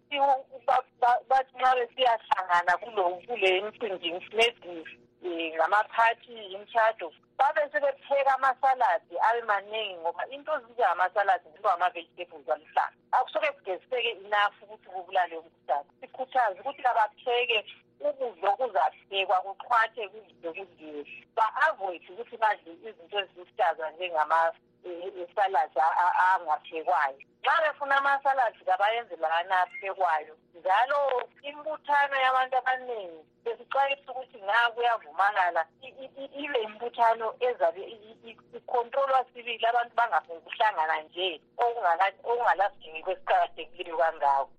bathi 1.29 1.53
nxa 1.59 1.77
besiyahlangana 1.79 2.73
kule 2.83 3.61
mcimbi 3.61 4.11
maybe 4.37 4.85
um 5.25 5.55
ngamaphathi 5.55 6.35
imshado 6.57 7.13
babe 7.39 7.63
sebepheka 7.73 8.35
amasaladi 8.35 9.15
abe 9.19 9.43
maningi 9.43 9.95
ngoba 9.95 10.27
into 10.31 10.53
zinjengamasaladi 10.61 11.49
ziba 11.57 11.73
ama-vegetables 11.73 12.49
aluhlaza. 12.49 12.93
Akusoke 13.13 13.53
kugeziseke 13.53 14.11
enough 14.11 14.63
ukuthi 14.63 14.89
kubulale 14.89 15.37
umkhuhlane. 15.37 15.89
Sikhuthaze 16.01 16.61
ukuthi 16.61 16.83
abapheke 16.87 17.59
ukudla 18.01 18.51
okuzaphekwa 18.51 19.37
kuxhwathe 19.45 20.03
kudle 20.09 20.51
kudliwe 20.57 21.03
ba-avoid 21.37 22.03
ukuthi 22.11 22.37
badle 22.37 22.73
izinto 22.89 23.19
eziluhlaza 23.23 23.91
njengama 23.91 24.53
isaladi 25.23 25.79
angaphekwayo. 26.27 27.19
Nxa 27.43 27.63
befuna 27.63 27.97
amasaladi 27.97 28.65
kabayenze 28.65 29.17
lana 29.17 29.63
aphekwayo 29.63 30.35
njalo 30.55 30.99
imbuthano 31.43 32.17
yabantu 32.25 32.57
abaningi 32.57 33.21
besixwayisa 33.45 34.13
ukuthi 34.13 34.39
nga 34.43 34.71
kuyavumakala 34.75 35.63
ibe 36.43 36.59
imbuthano 36.63 37.35
ezabe 37.41 37.83
ikhontrolwa 38.57 39.25
sibili 39.35 39.67
abantu 39.67 39.93
bangaphekuhlangana 39.99 41.03
nje 41.03 41.41
okungalasidingi 41.59 43.03
kwesiqakathekileyo 43.03 43.97
kangako. 43.97 44.51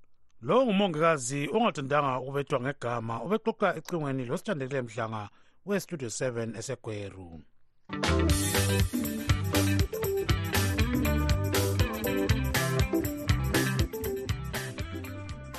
Lo 0.42 0.66
ngumongikazi 0.66 1.50
ongathandanga 1.56 2.20
ukubethwa 2.20 2.60
ngegama 2.60 3.16
ubexoxa 3.26 3.76
ecingweni 3.80 4.26
losithandekile 4.26 4.82
mhlanga 4.82 5.30
westudio 5.66 6.10
7 6.10 6.58
esegweru 6.60 7.28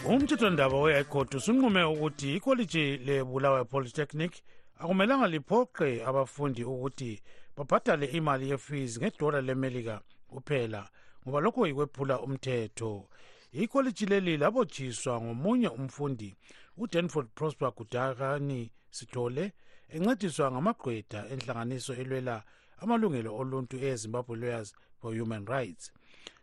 umthethwandaba 0.09 0.81
we-high 0.81 1.05
court 1.05 1.35
usunqume 1.35 1.85
ukuthi 1.85 2.37
ikholiji 2.37 2.97
lebulawayo 2.97 3.65
polytechnic 3.65 4.33
akumelanga 4.79 5.27
liphoqe 5.29 6.05
abafundi 6.05 6.65
ukuthi 6.65 7.23
babhadale 7.57 8.07
imali 8.07 8.51
yefees 8.51 8.99
ngedola 8.99 9.41
lemelika 9.41 10.01
kuphela 10.29 10.89
ngoba 11.23 11.41
lokho 11.41 11.67
yikwephula 11.67 12.21
umthetho. 12.21 13.09
Ikholiji 13.53 14.07
leli 14.07 14.37
labotshiswa 14.37 15.21
ngomunye 15.21 15.69
umfundi 15.69 16.37
udanford 16.77 17.29
prosper 17.35 17.73
gudakani 17.77 18.71
sithole 18.91 19.53
encediswa 19.89 20.53
ngamagqwetha 20.53 21.21
enhlanganiso 21.33 21.93
elwela 21.95 22.43
amalungelo 22.83 23.31
oluntu 23.41 23.77
ezimbabwe 23.89 24.37
lawyers 24.37 24.75
for 25.01 25.15
human 25.19 25.47
rights. 25.47 25.93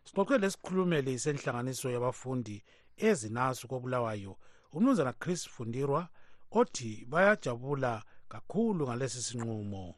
Sixoxe 0.05 0.37
lesikhulumeli 0.37 1.19
senhlanganiso 1.19 1.87
yabafundi 1.91 2.63
ezinaso 3.09 3.67
kobulawayo 3.67 4.33
umnumzana 4.73 5.13
chris 5.13 5.47
fundirwa 5.53 6.01
othi 6.51 7.05
bayajabula 7.11 8.03
kakhulu 8.29 8.87
ngalesi 8.87 9.21
sinqumo. 9.27 9.95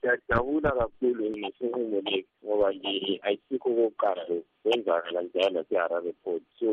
Siyajabula 0.00 0.70
kakhulu 0.80 1.24
ngesinqumo 1.30 1.98
lesi 2.06 2.34
ngoba 2.44 2.72
nje 2.72 3.20
ayisikho 3.26 3.68
okokuqala 3.70 4.22
lokhu. 4.28 4.50
Kwenzakala 4.62 5.22
njalo 5.22 5.50
lase-harare 5.54 6.12
port 6.22 6.42
so 6.58 6.70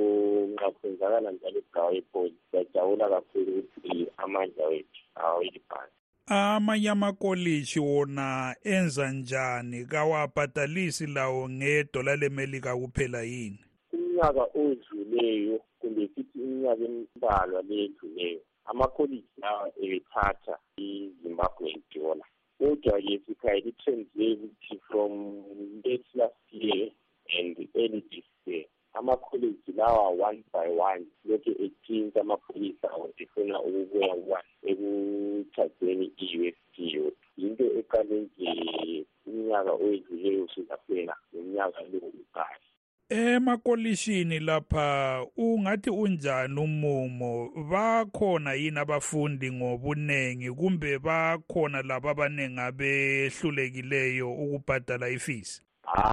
nxa 0.52 0.72
kwenzakala 0.78 1.32
njalo 1.32 1.60
egawa 1.63 2.02
port 2.12 2.34
siyajabula 2.52 3.06
kakhulu 3.13 3.52
ukuthi 3.60 4.08
amandla 4.24 4.65
wethu 4.72 5.02
awelibhasi 5.15 6.02
amanye 6.34 6.89
amakoliji 6.89 7.80
wona 7.80 8.56
enza 8.63 9.12
njani? 9.12 9.86
Kawabhadalisi 9.86 11.08
lawo 11.08 11.50
ngedola 11.50 12.15
lemelika 12.15 12.76
kuphela 12.76 13.22
yini? 13.22 13.60
Umnyaka 14.22 14.46
odluleyo 14.62 15.56
kumbe 15.80 16.04
sithi 16.14 16.38
iminyaka 16.46 16.84
embalwa 16.90 17.60
ledluleyo 17.70 18.42
amakholiji 18.70 19.36
lawa 19.42 19.68
ebethatha 19.84 20.56
i-zimbabwean 20.86 21.82
dollar 21.94 22.30
kodwa-ke 22.58 23.16
le 24.18 24.28
ukuthi 24.34 24.76
from 24.88 25.14
late 25.84 26.10
last 26.14 26.46
year 26.52 26.90
and 27.38 27.58
early 27.82 28.02
this 28.12 28.30
year 28.46 28.66
amakholeji 28.94 29.72
lawa 29.80 30.10
one 30.28 30.44
by 30.54 30.68
one 30.90 31.06
lokhu 31.26 31.52
etshintsha 31.66 32.22
amapholisa 32.22 32.92
awo 32.94 33.10
efuna 33.22 33.58
ukubuya 33.68 34.14
one 34.38 34.50
ekuthazeni 34.70 36.06
i-u 36.24 36.42
s 36.46 36.58
d 36.74 36.78
emakolishini 43.12 44.39
lapha 44.39 45.26
ungathi 45.38 45.89
unjani 45.89 46.60
umumo? 46.60 47.50
Bakhona 47.69 48.54
yini 48.54 48.80
abafundi 48.80 49.52
ngobunengi 49.52 50.52
kumbe 50.52 51.00
bakhona 51.00 51.82
labo 51.82 52.10
abaningi 52.10 52.60
abehlulekileyo 52.60 54.34
ukubhadala 54.34 55.10
ifees? 55.10 55.62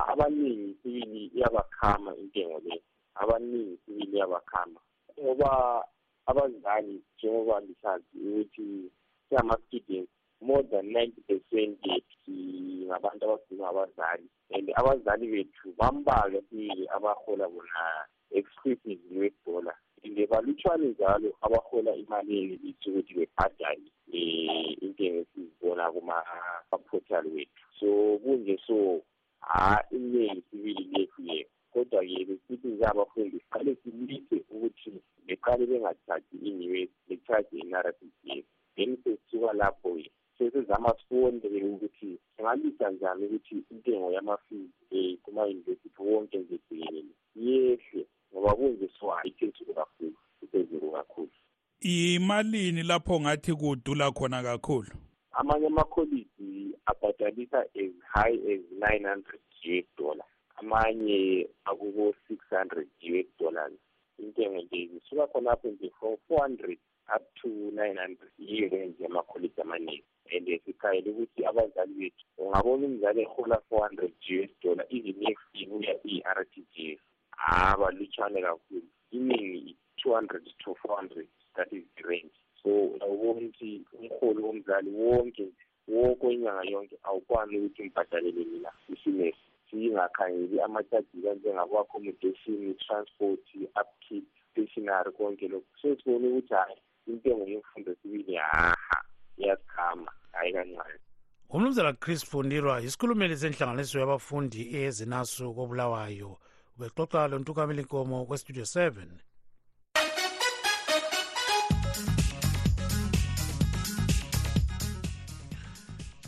Abaningi 0.08 0.76
sibili 0.82 1.26
iyabakhama 1.26 2.16
intengo 2.16 2.61
le. 2.64 2.82
Abaningi 3.14 3.78
sibili 3.87 4.16
iyabakhama 4.16 4.80
ngoba 5.20 5.84
abazali 6.26 7.02
njengoba 7.18 7.61
lisazi 7.61 8.18
ukuthi 8.18 8.90
siyama-students 9.28 10.11
more 10.40 10.62
than 10.62 10.87
ninety 10.87 11.20
percent 11.20 11.78
yethu 11.87 12.16
singabantu 12.24 13.24
abagcina 13.24 13.68
abazali. 13.68 14.28
And 14.50 14.68
abazali 14.76 15.26
bethu 15.26 15.74
bambalwa 15.78 16.42
sibili 16.50 16.88
abahola 16.96 17.48
bona 17.48 18.06
exclusive 18.30 19.00
us 19.12 19.32
dollar 19.46 19.74
and 20.04 20.28
balutshwane 20.28 20.88
njalo 20.88 21.28
abahola 21.42 21.94
imali 21.96 22.38
enelisi 22.38 22.90
ukuthi 22.90 23.14
bebhadale 23.14 23.90
um 24.12 24.74
intengo 24.80 25.20
esizibona 25.20 25.92
kuma-portal 25.92 27.26
wethu. 27.34 27.64
So 27.80 28.18
kunje 28.22 28.58
so 28.66 29.02
ha 29.40 29.84
iningi 29.90 30.42
sibili 30.50 30.84
lethu 30.92 31.22
ye 31.22 31.46
kodwa-ke 31.72 32.24
besithi 32.24 32.68
nje 32.68 32.84
abafundi 32.87 33.40
siqale 33.40 33.76
silise 33.82 34.37
ukuthi 34.50 34.92
beqale 35.26 35.66
bengathathi 35.66 36.37
i-us 36.48 36.90
bethathe 37.08 37.56
i-nrpcs 37.58 38.46
then 38.76 38.96
sesisuka 39.02 39.52
lapho-ke 39.52 40.11
sesizama 40.38 40.94
sibone-ke 40.98 41.64
ukuthi 41.64 42.18
singalisa 42.38 42.90
njani 42.90 43.27
ukuthi 43.27 43.64
intengo 43.70 44.12
yamafees 44.12 44.70
um 44.90 45.16
kuma-university 45.22 45.90
wonke 45.98 46.38
nje 46.38 46.48
jikelele 46.70 47.05
yehle 47.37 48.07
ngoba 48.33 48.55
kunje 48.55 48.90
so 49.01 49.11
hayi 49.11 49.31
phezulu 49.31 49.74
kakhulu 49.74 50.12
iphezulu 50.42 50.90
kakhulu. 50.92 51.31
Imalini 51.81 52.83
lapho 52.83 53.20
ngathi 53.20 53.55
kudula 53.55 54.11
khona 54.12 54.42
kakhulu? 54.42 54.90
Amanye 55.33 55.66
amakholiji 55.66 56.74
abhadalisa 56.87 57.61
as 57.61 57.92
high 58.14 58.35
as 58.53 58.61
nine 58.72 59.05
hundred 59.09 59.40
us 59.64 59.85
dollar 59.98 60.27
amanye 60.57 61.48
akuko-six 61.64 62.38
hundred 62.51 62.88
us 63.03 63.27
dollars. 63.38 63.72
Intengo 64.18 64.62
nje 64.62 64.87
zisuka 64.87 65.27
khonapho 65.27 65.68
nje 65.68 65.90
from 66.01 66.16
four 66.29 66.40
hundred 66.42 66.79
up 67.16 67.22
to 67.42 67.48
nine 67.48 67.96
hundred 67.96 68.31
yiyo 68.38 68.68
range 68.68 69.03
yamakholiji 69.03 69.61
amaningi. 69.61 70.05
And 70.36 70.60
sikhayele 70.64 71.10
ukuthi 71.10 71.46
abazali 71.46 71.94
bethu 71.94 72.24
ungabona 72.38 72.86
umzali 72.86 73.20
ehola 73.22 73.60
four 73.68 73.82
hundred 73.88 74.12
us 74.30 74.50
dollar 74.62 74.86
even 74.90 75.16
next 75.20 75.44
ibuya 75.54 75.94
i-r 76.04 76.46
t 76.52 76.64
g 76.74 76.92
s. 76.92 77.00
Haba 77.30 77.90
lutshwane 77.90 78.42
kakhulu. 78.42 78.82
Iningi 79.12 79.76
two 80.02 80.14
hundred 80.14 80.44
to 80.64 80.74
four 80.82 80.96
hundred 80.96 81.28
that 81.56 81.72
is 81.72 81.84
the 81.96 82.08
range. 82.08 82.36
So 82.62 82.68
uyawubona 82.68 83.40
ukuthi 83.40 83.84
umholi 83.92 84.42
womzali 84.42 84.90
wonke 84.90 85.48
wonke 85.88 86.26
wenyanga 86.26 86.70
yonke 86.70 86.98
awukwani 87.02 87.58
ukuthi 87.58 87.82
umbhadalele 87.82 88.44
mina 88.44 88.72
isimesi 88.92 89.38
singakhangeli 89.70 90.60
amachaji 90.60 91.22
kanjengabo-accommodation 91.22 92.74
transport 92.86 93.40
upkeep 93.80 94.24
stationary 94.50 95.12
konke 95.12 95.48
lokhu 95.48 95.66
so 95.82 95.96
sibone 95.96 96.28
ukuthi 96.28 96.54
hhayi 96.54 96.76
intengo 97.06 97.44
yemfundo 97.44 97.94
sibili 98.02 98.34
haha 98.34 99.04
iyasikhama 99.38 100.12
hhayi 100.38 100.53
kancane. 100.53 100.98
Umnumzana 101.51 101.92
chris 101.92 102.24
fundirwa 102.24 102.81
yisikhulumeli 102.81 103.37
senhlanganiso 103.37 103.98
yabafundi 104.01 104.61
eyezinasu 104.77 105.55
kobulawayo. 105.55 106.38
Ubexoxa 106.77 107.29
lo 107.31 107.38
ntukamela 107.38 107.81
inkomo 107.83 108.27
kwestudio 108.29 108.64
7 108.64 109.07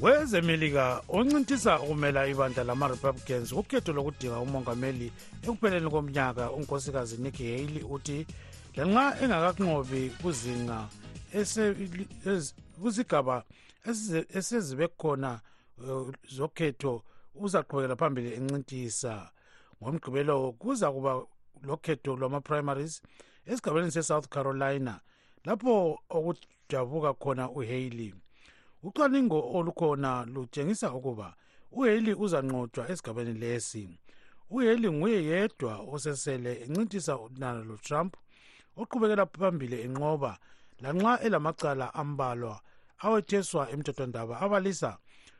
wezemelika 0.01 1.03
oncintisa 1.09 1.81
ukumela 1.81 2.27
ibandla 2.27 2.64
lama-republicans 2.64 3.53
kukhetho 3.55 3.92
lokudinga 3.92 4.38
umongameli 4.40 5.12
ekupheleni 5.42 5.90
komnyaka 5.90 6.51
unkosikazi 6.51 7.16
nikki 7.23 7.44
haley 7.53 7.83
uthi 7.94 8.27
lanxa 8.77 9.20
engakakunqobi 9.23 10.11
kuzinga 10.23 10.88
ese- 11.35 11.75
ez- 12.27 12.55
kuzigaba 12.83 13.37
esize- 13.42 13.44
esezibe 13.85 14.88
khona 14.88 15.40
eh, 15.83 16.12
zokhetho 16.29 17.03
uzaqhubekela 17.35 17.97
phambili 17.97 18.35
encintisa. 18.35 19.31
Ngomgqibelo 19.83 20.53
kuza 20.53 20.93
kuba 20.93 21.12
lokhetho 21.62 22.16
lwama-primaries 22.16 23.03
esigabeni 23.47 23.90
se-south 23.90 24.29
carolina 24.29 25.01
lapho 25.45 25.99
okudabuka 26.09 27.14
khona 27.14 27.51
uhaley. 27.51 28.14
Ucwaningo 28.83 29.38
olukhona 29.57 30.25
lutshengisa 30.25 30.93
ukuba 30.93 31.35
uhaley 31.73 32.14
uzanqotshwa 32.14 32.88
esigabeni 32.90 33.33
lesi. 33.33 33.99
uhaley 34.51 34.90
nguye 34.90 35.25
yedwa 35.25 35.79
osesele 35.93 36.53
encintisa 36.64 37.19
unana 37.19 37.64
lotrump 37.64 38.16
oqhubekela 38.77 39.27
phambili 39.27 39.77
enqoba 39.87 40.33
lanxa 40.83 41.21
elamacala 41.27 41.95
ambalwa 41.95 42.61
awetheswa 43.04 43.70
emthethwandaba 43.72 44.34
abalisa 44.40 44.98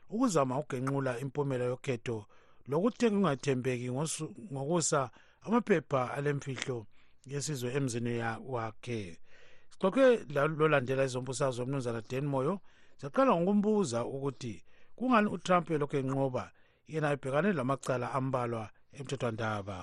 ukuzama 0.09 0.59
ukugenqula 0.59 1.19
impumela 1.23 1.65
yokhetho 1.71 2.25
lokuthi 2.69 3.09
kungathembeki 3.09 3.87
ngosu- 3.95 4.33
ngokusa 4.53 5.09
amaphepha 5.45 6.01
alemfihlo 6.13 6.85
yesizwe 7.25 7.69
emzini 7.77 8.17
ya- 8.17 8.39
wakhe. 8.53 9.17
Sixoxe 9.71 10.05
la- 10.33 10.47
lolandela 10.47 11.03
izombusazwe 11.05 11.63
umnumzana 11.65 12.01
dan 12.09 12.25
moyo. 12.25 12.59
Saqala 12.97 13.31
ngokumbuza 13.35 14.05
ukuthi 14.05 14.63
kungani 14.95 15.29
utrump 15.29 15.71
elokhu 15.71 15.97
enqoba 15.97 16.51
yena 16.87 17.11
ebhekane 17.15 17.53
lamacala 17.53 18.11
ambalwa 18.13 18.69
emthethwandaba 18.97 19.77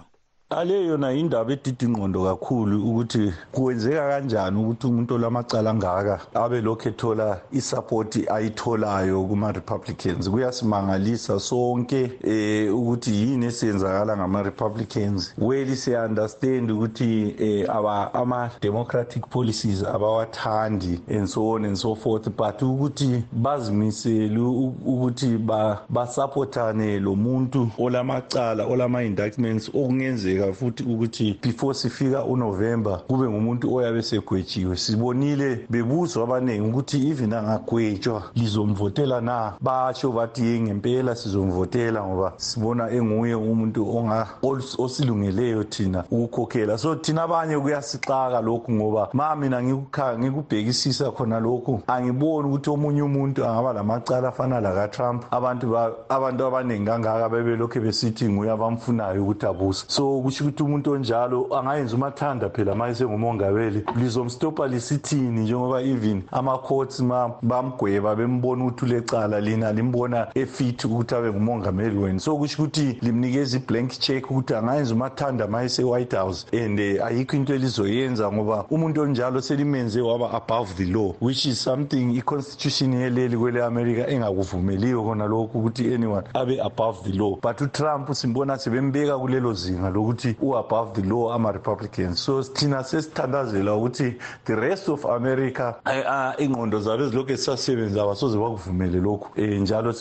ale 0.51 0.87
yona 0.87 1.11
yindaba 1.11 1.53
edida 1.53 1.87
ingqondo 1.87 2.25
kakhulu 2.25 2.89
ukuthi 2.89 3.33
kwenzeka 3.53 4.09
kanjani 4.09 4.59
ukuthi 4.59 4.87
umuntu 4.87 5.15
olamacala 5.15 5.71
angaka 5.71 6.21
abe 6.35 6.61
lokhu 6.61 6.89
ethola 6.89 7.41
isapoti 7.53 8.25
ayitholayo 8.29 9.25
kuma-republicans. 9.29 10.31
Kuyasimangalisa 10.31 11.41
sonke 11.41 12.13
eh 12.25 12.75
ukuthi 12.75 13.11
yini 13.11 13.47
esiyenzakala 13.47 14.17
ngama-republicans. 14.17 15.35
Well 15.39 15.77
siya-understand 15.77 16.71
ukuthi 16.71 17.37
aba 17.69 18.15
ama-democratic 18.15 19.27
policies 19.29 19.83
abawathandi 19.83 21.01
and 21.09 21.29
so 21.29 21.51
on 21.51 21.65
and 21.67 21.77
so 21.77 21.95
forth 21.95 22.29
but 22.31 22.63
ukuthi 22.63 23.23
bazimisele 23.33 24.41
ukuthi 24.41 25.39
ba- 25.39 25.83
basaphotane 25.91 27.01
lo 27.01 27.15
muntu 27.15 27.71
olamacala 27.79 28.65
olama-indictments 28.65 29.69
okungenzeka 29.69 30.38
futhi 30.53 30.83
ukuthi 30.83 31.39
before 31.43 31.75
sifika 31.75 32.25
unovember 32.25 33.01
kube 33.09 33.29
ngumuntu 33.29 33.75
oyabe 33.75 34.03
segwetshiwe. 34.03 34.77
Sibonile 34.77 35.67
bebuzwa 35.71 36.23
abaningi 36.25 36.61
ukuthi 36.69 37.09
even 37.11 37.33
angagwetshwa 37.33 38.23
lizomvotela 38.35 39.21
na? 39.21 39.53
Basho 39.61 40.13
bathi 40.13 40.47
ye 40.47 40.61
ngempela 40.61 41.15
sizomvotela 41.17 42.05
ngoba 42.05 42.33
sibona 42.37 42.91
enguye 42.91 43.35
umuntu 43.35 43.87
onga- 43.97 44.27
os- 44.43 44.79
osilungeleyo 44.79 45.65
thina 45.65 46.05
ukukhokhela. 46.11 46.79
So 46.79 46.95
thina 46.95 47.23
abanye 47.23 47.59
kuyasixaka 47.59 48.41
lokhu 48.41 48.73
ngoba 48.73 49.09
ma 49.13 49.37
mina 49.37 49.63
ngikukha- 49.63 50.19
ngikubhekisisa 50.19 51.11
khona 51.11 51.41
lokhu. 51.41 51.83
Angiboni 51.87 52.49
ukuthi 52.49 52.71
omunye 52.71 53.03
umuntu 53.03 53.45
angaba 53.45 53.73
lamacala 53.73 54.29
afana 54.29 54.61
laka-trump 54.61 55.25
abantu 55.31 55.71
ba- 55.71 55.93
abantu 56.09 56.45
abaningi 56.47 56.87
kangaka 56.87 57.29
bebelokhu 57.29 57.81
besithi 57.81 58.29
nguye 58.29 58.51
abamfunayo 58.51 59.23
ukuthi 59.23 59.47
abuse 59.47 59.85
so 59.89 60.19
kusho 60.29 60.45
ukuthi 60.45 60.63
umuntu 60.63 60.93
onjalo 60.93 61.47
angayenza 61.57 61.97
umathanda 61.97 62.51
phela 62.51 62.75
ma 62.75 62.89
esengumongameli 62.89 63.85
lizomstopa 63.97 64.67
lisithini? 64.67 65.41
Njengoba 65.41 65.83
even 65.83 66.23
ama-courts 66.33 67.01
ma 67.01 67.31
bamgweba 67.43 68.15
bembona 68.17 68.65
ukuthi 68.65 68.85
ulecala 68.85 69.41
lina 69.41 69.73
limbona 69.73 70.29
efit 70.35 70.85
ukuthi 70.85 71.15
abe 71.15 71.31
ngumongameli 71.31 71.99
wenu 71.99 72.21
so 72.21 72.37
kusho 72.37 72.63
ukuthi 72.63 72.99
limnikeza 73.03 73.57
i-blank 73.57 73.91
check 73.99 74.31
ukuthi 74.31 74.55
angayenza 74.55 74.95
umathanda 74.95 75.47
ma 75.47 75.63
ese-white 75.63 76.17
house. 76.17 76.47
And 76.53 76.81
eh, 76.81 77.05
ayikho 77.05 77.37
into 77.37 77.55
elizoyenza 77.55 78.33
ngoba 78.33 78.65
umuntu 78.71 79.03
onjalo 79.03 79.41
selimenze 79.41 80.01
waba 80.01 80.31
above 80.31 80.75
the 80.75 80.85
law 80.85 81.15
which 81.21 81.47
is 81.47 81.63
something 81.65 82.17
i-constitution 82.19 82.93
yeleli 82.93 83.37
kwele 83.37 83.65
america 83.65 84.11
engakuvumeliyo 84.11 85.03
khona 85.03 85.27
lokhu 85.27 85.59
ukuthi 85.59 85.95
anyone 85.95 86.27
abe 86.35 86.61
above 86.63 87.11
the 87.11 87.19
law. 87.19 87.39
But 87.43 87.61
utrump 87.61 88.13
simbona 88.13 88.59
sebembeka 88.59 89.19
kulelo 89.19 89.53
zinga 89.53 89.91
lokuthi 89.91 90.18
u-above 90.43 91.03
the 91.03 91.09
law 91.09 91.33
ama-republicans 91.33 92.25
so 92.25 92.43
thina 92.43 92.85
sesithandazela 92.85 93.75
ukuthi 93.75 94.15
the 94.45 94.57
rest 94.57 94.89
of 94.89 95.05
america 95.07 95.75
ah, 95.85 96.35
ingqondo 96.39 96.81
zabo 96.81 97.05
ezilokhu 97.05 97.31
zisasebenza 97.31 98.03
abasoze 98.03 98.39
bakuvumele 98.39 99.01
lokhu. 99.01 99.29
Um 99.37 99.63
njalo 99.63 99.95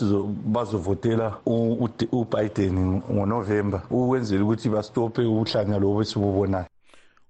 bazovotela 0.45 1.37
ubiden 1.45 3.01
ngonovemba 3.11 3.81
ukwenzela 3.89 4.43
ukuthi 4.43 4.69
bastophe 4.69 5.21
ubuhlanya 5.21 5.79
lobo 5.79 6.01
esibubonayo 6.01 6.65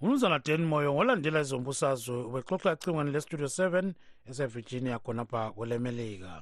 umnumzana 0.02 0.40
dan 0.40 0.66
moyo 0.66 0.94
ngolandela 0.94 1.42
izombusazwe 1.42 2.16
ubexoxa 2.30 2.72
ecingweni 2.72 3.12
lestudio 3.12 3.48
7 3.48 3.94
esevirginia 4.30 5.00
khonapha 5.00 5.52
kwelemelika 5.56 6.42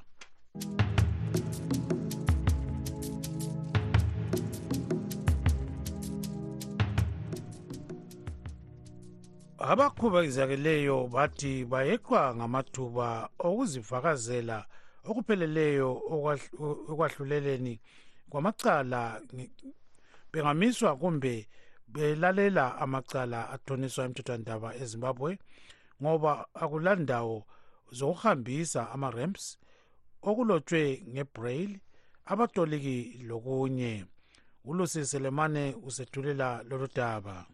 abakhubazekeleyo 9.58 11.08
bathi 11.08 11.64
bayeqwa 11.64 12.36
ngamathuba 12.36 13.28
okuzifakazela 13.38 14.58
okupheleleyo 15.08 15.90
okwahl- 16.12 16.52
ekwahluleleni 16.92 17.74
kwamacala 18.30 19.20
nge- 19.34 19.50
bengamiswa 20.32 20.96
kumbe 21.00 21.48
belalela 21.88 22.76
amacala 22.82 23.48
athoniswa 23.54 24.04
emthethwandaba 24.04 24.68
ezimbabwe 24.82 25.38
ngoba 26.02 26.32
akulandawo 26.62 27.36
zokuhambisa 27.98 28.80
ama-ramps 28.94 29.44
okulotshwe 30.28 30.82
ngebraille 31.12 31.80
abatoliki 32.30 32.98
lokunye. 33.28 34.04
Ulusi 34.68 35.06
selemane 35.06 35.64
usethulela 35.86 36.48
lolu 36.68 36.88
daba. 36.94 37.46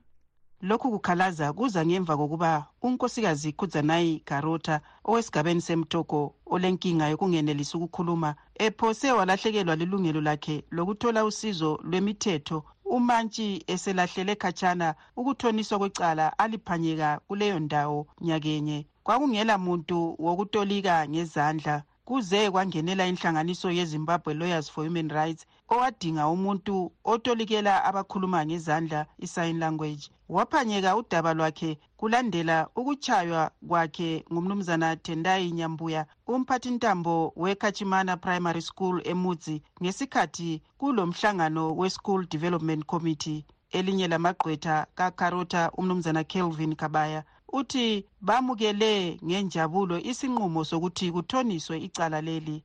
Lokhu 0.63 0.91
kukhalaza 0.91 1.53
kuza 1.53 1.87
ngemva 1.87 2.17
kokuba 2.17 2.67
unkosikazi 2.83 3.53
kudzanayi 3.53 4.23
garota 4.27 4.81
owesigabeni 5.05 5.61
semtoko 5.61 6.35
olenkinga 6.47 7.09
yokungenelisi 7.09 7.77
ukukhuluma 7.77 8.35
ephose 8.55 9.13
walahlekelwa 9.13 9.77
lilungelo 9.77 10.21
lakhe 10.21 10.65
lokuthola 10.71 11.25
usizo 11.25 11.81
lwemithetho 11.83 12.65
umantshi 12.85 13.65
eselahlele 13.67 14.35
khatshana 14.37 14.95
ukuthoniswa 15.17 15.79
kwecala 15.79 16.39
aliphanyeka 16.39 17.21
kuleyo 17.29 17.59
ndawo 17.59 18.07
nyakenye. 18.21 18.87
Kwakungela 19.03 19.59
muntu 19.59 20.17
wokutolika 20.19 21.09
ngezandla 21.09 21.83
kuze 22.05 22.51
kwangenela 22.51 23.07
inhlanganiso 23.07 23.71
yezimbabwe 23.71 24.35
lawyers 24.35 24.71
for 24.71 24.85
human 24.87 25.09
rights 25.09 25.47
owadinga 25.73 26.25
umuntu 26.35 26.75
otolikela 27.13 27.85
abakhuluma 27.89 28.41
ngezandla 28.47 29.01
i-sign 29.25 29.59
language. 29.59 30.05
Waphanyeka 30.29 30.97
udaba 30.97 31.35
lwakhe 31.35 31.71
kulandela 31.97 32.57
ukutshaywa 32.77 33.51
kwakhe 33.69 34.25
ngumnumzana 34.33 34.89
tendai 34.97 35.51
nyambuya 35.53 36.07
umphathintambo 36.27 37.33
wekachimana 37.37 38.17
primary 38.17 38.63
school 38.63 38.97
emudzi 39.05 39.63
ngesikhathi 39.83 40.63
kulo 40.79 41.07
mhlangano 41.07 41.65
we-school 41.81 42.27
development 42.35 42.83
committee 42.87 43.45
elinye 43.71 44.09
lamagqwetha 44.09 44.87
kakarota 44.95 45.71
umnumzana 45.79 46.25
kelvin 46.25 46.75
kabaya 46.77 47.25
uthi 47.53 48.05
bamukele 48.21 49.19
ngenjabulo 49.25 49.99
isinqumo 50.11 50.65
sokuthi 50.65 51.13
kuthoniswe 51.13 51.77
icala 51.87 52.21
leli. 52.21 52.65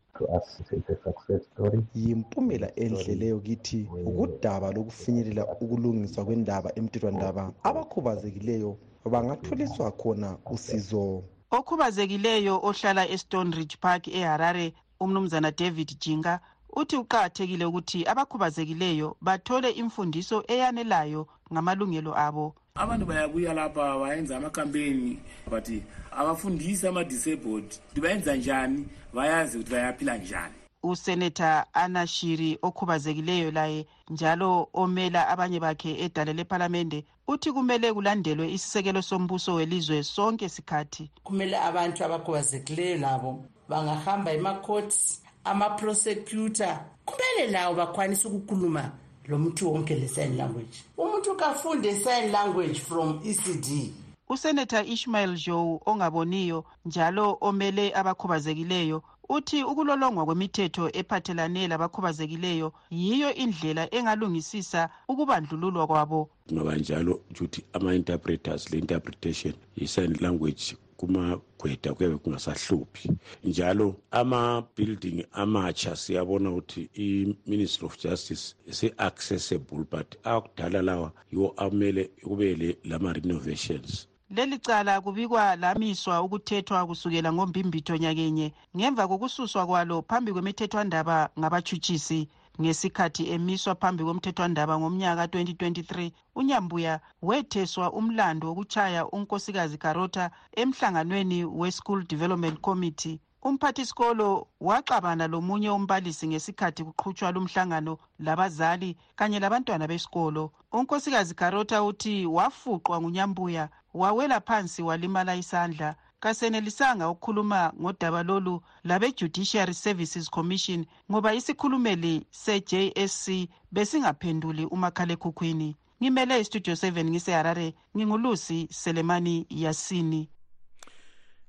Yimpumela 1.95 2.69
enhle 2.75 3.15
leyo 3.15 3.39
kithi 3.39 3.87
ukudaba 4.09 4.71
lokufinyelela 4.71 5.43
ukulungiswa 5.63 6.25
kwendaba 6.25 6.69
emthethwandaba 6.79 7.53
abakhubazekileyo 7.63 8.77
bangatholiswa 9.11 9.91
khona 9.91 10.37
usizo. 10.51 11.23
Okhubazekileyo 11.51 12.59
ohlala 12.63 13.03
estone 13.09 13.55
ridge 13.55 13.77
park 13.81 14.07
eharare 14.07 14.73
umnumzana 14.99 15.51
david 15.51 15.89
jinga 15.99 16.39
uthi 16.75 16.97
kuqakathekile 16.97 17.65
ukuthi 17.65 18.05
abakhubazekileyo 18.07 19.17
bathole 19.21 19.69
imfundiso 19.71 20.43
eyanelayo 20.47 21.27
ngamalungelo 21.53 22.17
abo. 22.17 22.55
Abantu 22.75 23.05
bayabuya 23.05 23.53
lapha 23.53 23.99
bayenza 23.99 24.37
amakampeni 24.37 25.19
but 25.49 25.67
abafundisi 26.11 26.87
ama-disabled 26.87 27.65
ukuthi 27.65 28.01
bayenza 28.01 28.35
njani? 28.35 28.87
Bayazi 29.13 29.57
ukuthi 29.57 29.71
bayaphila 29.71 30.17
njani. 30.17 30.55
Useneta 30.83 31.65
ana 31.73 32.07
shiri 32.07 32.59
okhubazekileyo 32.61 33.51
laye 33.51 33.87
njalo 34.09 34.69
omela 34.73 35.27
abanye 35.27 35.59
bakhe 35.59 35.99
edale 35.99 36.33
lephalamende 36.33 37.05
uthi 37.27 37.51
kumele 37.51 37.93
kulandelwe 37.93 38.51
isisekelo 38.51 39.01
sombuso 39.01 39.53
welizwe 39.53 40.03
sonke 40.03 40.49
sikhathi 40.49 41.11
kumele 41.23 41.57
abantu 41.57 42.05
abakhubazekileyo 42.05 42.97
labo 42.97 43.45
bangahamba 43.69 44.31
emakhoti 44.31 45.26
ama-prosecutor. 45.49 46.79
Kumele 47.05 47.51
lawo 47.51 47.75
bakwanise 47.75 48.27
ukukhuluma 48.27 48.91
lo 49.27 49.37
muntu 49.37 49.73
wonke 49.73 49.95
le-sign 49.95 50.37
language. 50.37 50.83
Umuntu 50.97 51.35
kafunde 51.35 51.95
sign 51.95 52.31
language 52.31 52.79
from 52.79 53.19
ecd 53.25 53.91
useneta 54.29 54.83
ishmael 54.85 55.35
joe 55.35 55.79
ongaboniyo 55.85 56.65
njalo 56.85 57.37
omele 57.41 57.93
abakhubazekileyo 57.95 59.03
uthi 59.29 59.63
ukulolongwa 59.63 60.25
kwemithetho 60.25 60.89
ephathelane 60.99 61.67
labakhubazekileyo 61.67 62.73
yiyo 62.91 63.33
indlela 63.43 63.83
engalungisisa 63.95 64.89
ukubandlululwa 65.07 65.87
kwabo. 65.87 66.29
Ngoba 66.53 66.75
njalo 66.75 67.21
ukuthi 67.31 67.63
ama-interpreters 67.73 68.71
le-interpretation 68.71 69.53
yi-sign 69.77 70.17
language 70.21 70.75
kumagweda 70.97 71.93
kuyabe 71.93 72.17
kungasahluphi. 72.17 73.11
Njalo 73.43 73.95
ama-building 74.11 75.25
amatsha 75.31 75.95
siyabona 75.95 76.49
ukuthi 76.51 76.89
i-ministry 76.93 77.85
of 77.85 77.97
justice 78.03 78.55
se-accessible 78.71 79.85
but 79.91 80.15
akudala 80.23 80.81
lawa 80.81 81.11
yiwo 81.31 81.53
amele 81.57 82.03
kube 82.23 82.77
lama-renovations. 82.83 84.07
Leli 84.29 84.59
cala 84.59 85.01
kubikwa 85.01 85.55
lamiswa 85.55 86.21
ukuthethwa 86.21 86.85
kusukela 86.87 87.33
ngombimbitho 87.33 87.97
nyakenye. 87.97 88.53
Ngemva 88.77 89.07
kokususwa 89.07 89.65
kwalo 89.67 90.01
phambi 90.01 90.31
kwemithethwandaba 90.33 91.29
ngabatshutshisi 91.39 92.27
ngesikhathi 92.61 93.23
emiswa 93.35 93.75
phambi 93.75 94.03
komthethwandaba 94.03 94.79
ngomnyaka 94.79 95.27
ka-2023 95.27 96.11
unyambuya 96.35 96.99
wetheswa 97.21 97.93
umlando 97.93 98.47
wokutshaya 98.47 99.01
unkosikazi 99.15 99.77
karota 99.77 100.31
emhlanganweni 100.61 101.45
we-school 101.45 102.03
development 102.03 102.59
committee. 102.61 103.19
Umphathisikolo 103.43 104.47
waxabana 104.59 105.27
lomunye 105.27 105.69
umbalisi 105.69 106.27
ngesikhathi 106.27 106.83
kuqhutshwa 106.83 107.31
lumhlangano 107.31 107.97
labazali 108.19 108.97
kanye 109.15 109.39
labantwana 109.39 109.87
besikolo. 109.87 110.51
Unkosikazi 110.71 111.33
karota 111.35 111.83
uthi 111.83 112.25
wafuqwa 112.25 113.01
ngunyambuya 113.01 113.69
wawela 113.93 114.41
phansi 114.41 114.81
walimala 114.83 115.35
isandla. 115.35 115.95
Kasenelisanga 116.19 117.09
ukukhuluma 117.09 117.73
ngodaba 117.81 118.23
lolu 118.23 118.61
labe-judiciary 118.83 119.73
services 119.73 120.29
commission 120.29 120.85
ngoba 121.11 121.33
isikhulumeli 121.33 122.25
se-jsc 122.31 123.49
besingaphenduli 123.71 124.65
umakhalekhukhwini. 124.65 125.75
Ngimele 126.01 126.39
istudio 126.39 126.73
7 126.73 127.03
ngiseharare 127.03 127.73
ngingulusi 127.97 128.67
selemani 128.71 129.45
yasini. 129.49 130.29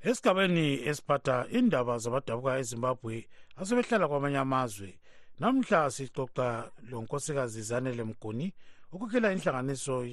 Esigabeni 0.01 0.89
esiphatha 0.89 1.47
indaba 1.51 1.99
zabadabuka 1.99 2.59
ezimbabwe 2.59 3.29
asebehlala 3.57 4.09
kwamanye 4.09 4.39
amazwe. 4.39 4.99
Namhla 5.39 5.91
sixoxa 5.91 6.71
lonkosikazi 6.91 7.63
zanele 7.63 8.05
mguni 8.05 8.55
ukhokhela 8.93 9.33
inhlanganiso 9.33 10.05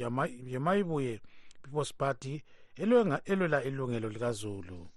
yemayibuye 0.52 1.22
people's 1.64 1.94
party 1.94 2.44
elwela 2.78 3.64
ilungelo 3.64 4.10
likazulu. 4.10 4.88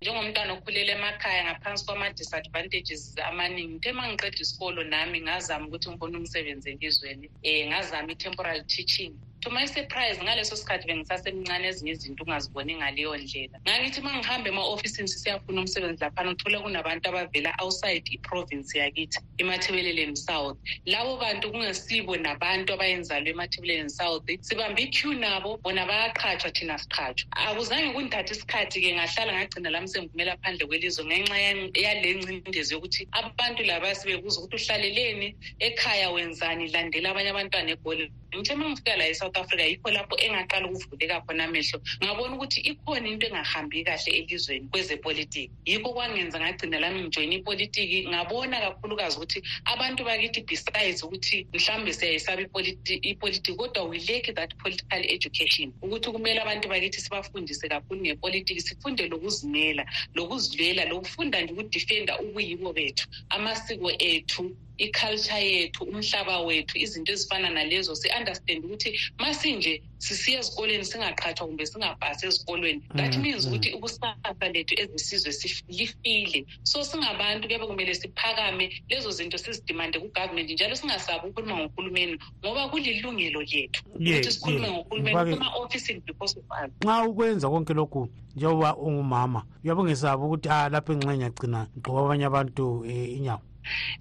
Njengomntwana 0.00 0.52
okhulela 0.52 0.92
emakhaya 0.98 1.42
ngaphansi 1.44 1.84
kwama-disadvantages 1.86 3.02
amaningi 3.30 3.72
ngithe 3.74 3.92
ma 3.92 4.04
ngiqeda 4.08 4.40
isikolo 4.44 4.80
nami 4.84 5.18
ngazama 5.26 5.66
ukuthi 5.66 5.88
ngibone 5.90 6.16
umsebenzi 6.18 6.70
elizweni 6.70 7.26
um 7.48 7.66
ngazama 7.68 8.12
i-temporal 8.12 8.60
teaching 8.72 9.14
to 9.44 9.50
my 9.50 9.66
surprise 9.66 10.16
ngaleso 10.18 10.56
sikhathi 10.56 10.86
bengisasemncane 10.88 11.66
ezinye 11.68 11.92
izinto 11.92 12.24
ungaziboni 12.24 12.74
ngaleyo 12.76 13.16
ndlela. 13.16 13.56
Ngangithi 13.66 14.00
ma 14.00 14.16
ngihamba 14.16 14.48
ema-ofisini 14.48 15.08
sisiyafuna 15.08 15.60
umsebenzi 15.60 16.04
laphana 16.04 16.30
uthole 16.30 16.58
kunabantu 16.58 17.08
abavela 17.08 17.50
outside 17.62 18.04
iprovince 18.16 18.78
yakithi 18.78 19.18
emathebeleleni 19.38 20.16
south. 20.16 20.56
Labo 20.86 21.16
bantu 21.16 21.52
kungesibo 21.52 22.16
nabantu 22.16 22.72
abayenzalo 22.72 23.26
emathebeleleni 23.30 23.90
south. 23.90 24.24
Sibambe 24.40 24.82
iq 24.82 25.04
nabo 25.04 25.58
bona 25.62 25.84
bayaqhatshwa 25.86 26.50
thina 26.56 26.78
siqhatshwa 26.78 27.28
akuzange 27.36 27.92
kundithatha 27.92 28.32
isikhathi-ke 28.34 28.94
ngahlala 28.96 29.32
ngagcina 29.32 29.70
lami 29.70 29.88
sengivumela 29.88 30.36
phandle 30.42 30.66
kwelizwe 30.66 31.04
ngenxa 31.04 31.36
yale 31.84 32.14
ncindezi 32.14 32.74
yokuthi 32.74 33.08
abantu 33.12 33.62
laba 33.62 33.94
sibekuza 33.94 34.40
ukuthi 34.40 34.56
uhlaleleni 34.56 35.36
ekhaya 35.60 36.10
wenzani 36.10 36.68
landela 36.72 37.10
abanye 37.10 37.30
abantwana 37.30 37.70
egoli 37.70 38.10
ngithe 38.36 38.54
ma 38.54 38.68
ngifika 38.68 38.96
la 38.96 39.08
e-south 39.08 39.36
africa 39.36 39.60
yikho 39.60 39.90
lapho 39.90 40.16
engaqala 40.16 40.66
ukuvuleka 40.68 41.20
khona 41.26 41.44
amehlo. 41.44 41.80
Ngabona 42.04 42.34
ukuthi 42.36 42.60
ikhona 42.60 43.08
into 43.08 43.26
engahambi 43.26 43.84
kahle 43.84 44.10
elizweni 44.12 44.68
kwezepolitiki. 44.68 45.50
Yikho 45.64 45.92
kwangenza 45.92 46.40
ngagcina 46.40 46.80
lami 46.80 47.00
ngijoyina 47.02 47.34
ipolitiki. 47.34 48.08
Ngabona 48.08 48.60
kakhulukazi 48.60 49.16
ukuthi 49.16 49.42
abantu 49.64 50.04
bakithi 50.04 50.40
besides 50.42 51.02
ukuthi 51.02 51.46
mhlawumbe 51.52 51.92
siyayisaba 51.92 52.42
ipolitiki 52.42 53.54
kodwa 53.56 53.84
we 53.84 53.98
lack 53.98 54.34
that 54.34 54.54
political 54.58 55.02
education. 55.04 55.72
Ukuthi 55.82 56.10
kumele 56.10 56.40
abantu 56.40 56.68
bakithi 56.68 57.00
sibafundise 57.00 57.68
kakhulu 57.68 58.00
ngepolitiki 58.00 58.60
sifunde 58.60 59.08
lokuzimela 59.08 59.86
lokuzilwela 60.14 60.84
lokufunda 60.84 61.40
nje 61.40 61.52
ukudifenda 61.52 62.18
ubuyibo 62.18 62.72
bethu 62.72 63.06
amasiko 63.28 63.90
ethu 63.98 64.56
iculture 64.78 65.40
yethu 65.40 65.84
umhlaba 65.84 66.40
wethu 66.40 66.78
izinto 66.78 67.12
ezifana 67.12 67.50
nalezo 67.50 67.94
si-understand 67.94 68.64
ukuthi 68.64 69.00
masinje 69.18 69.82
sisiya 69.98 70.38
ezikolweni 70.38 70.84
singaqhathwa 70.84 71.46
kumbe 71.46 71.66
singabhasi 71.66 72.26
ezikolweni. 72.26 72.82
That 72.94 73.16
means 73.16 73.46
ukuthi 73.46 73.72
ukusasa 73.72 74.48
lethu 74.54 74.74
ezisizwe 74.82 75.32
lifile. 75.68 76.46
So 76.62 76.84
singabantu 76.84 77.48
kuyabe 77.48 77.66
kumele 77.66 77.94
siphakame 77.94 78.82
lezo 78.88 79.10
zinto 79.10 79.38
sizidimande 79.38 79.98
kugovernment 79.98 80.50
njalo 80.50 80.76
singasabi 80.76 81.28
ukukhuluma 81.28 81.56
ngohulumeni 81.56 82.18
ngoba 82.44 82.68
kulilungelo 82.68 83.40
lethu 83.42 83.82
ukuthi 83.94 84.32
sikhulume 84.32 84.70
ngohulumeni 84.70 85.36
kuma-ofisini 85.36 86.00
because 86.06 86.38
of 86.38 86.44
us. 86.50 86.70
Nxa 86.84 87.04
ukwenza 87.08 87.50
konke 87.50 87.74
lokhu 87.74 88.08
njengoba 88.36 88.76
ungumama 88.76 89.44
uyabe 89.64 89.80
ungesabi 89.80 90.22
ukuthi 90.24 90.48
ah 90.48 90.68
lapho 90.68 90.92
engxenye 90.92 91.16
ngiyagcina 91.16 91.68
ngigqoka 91.76 92.00
abanye 92.00 92.24
abantu 92.24 92.64
um 92.80 92.90
inyawo 92.90 93.42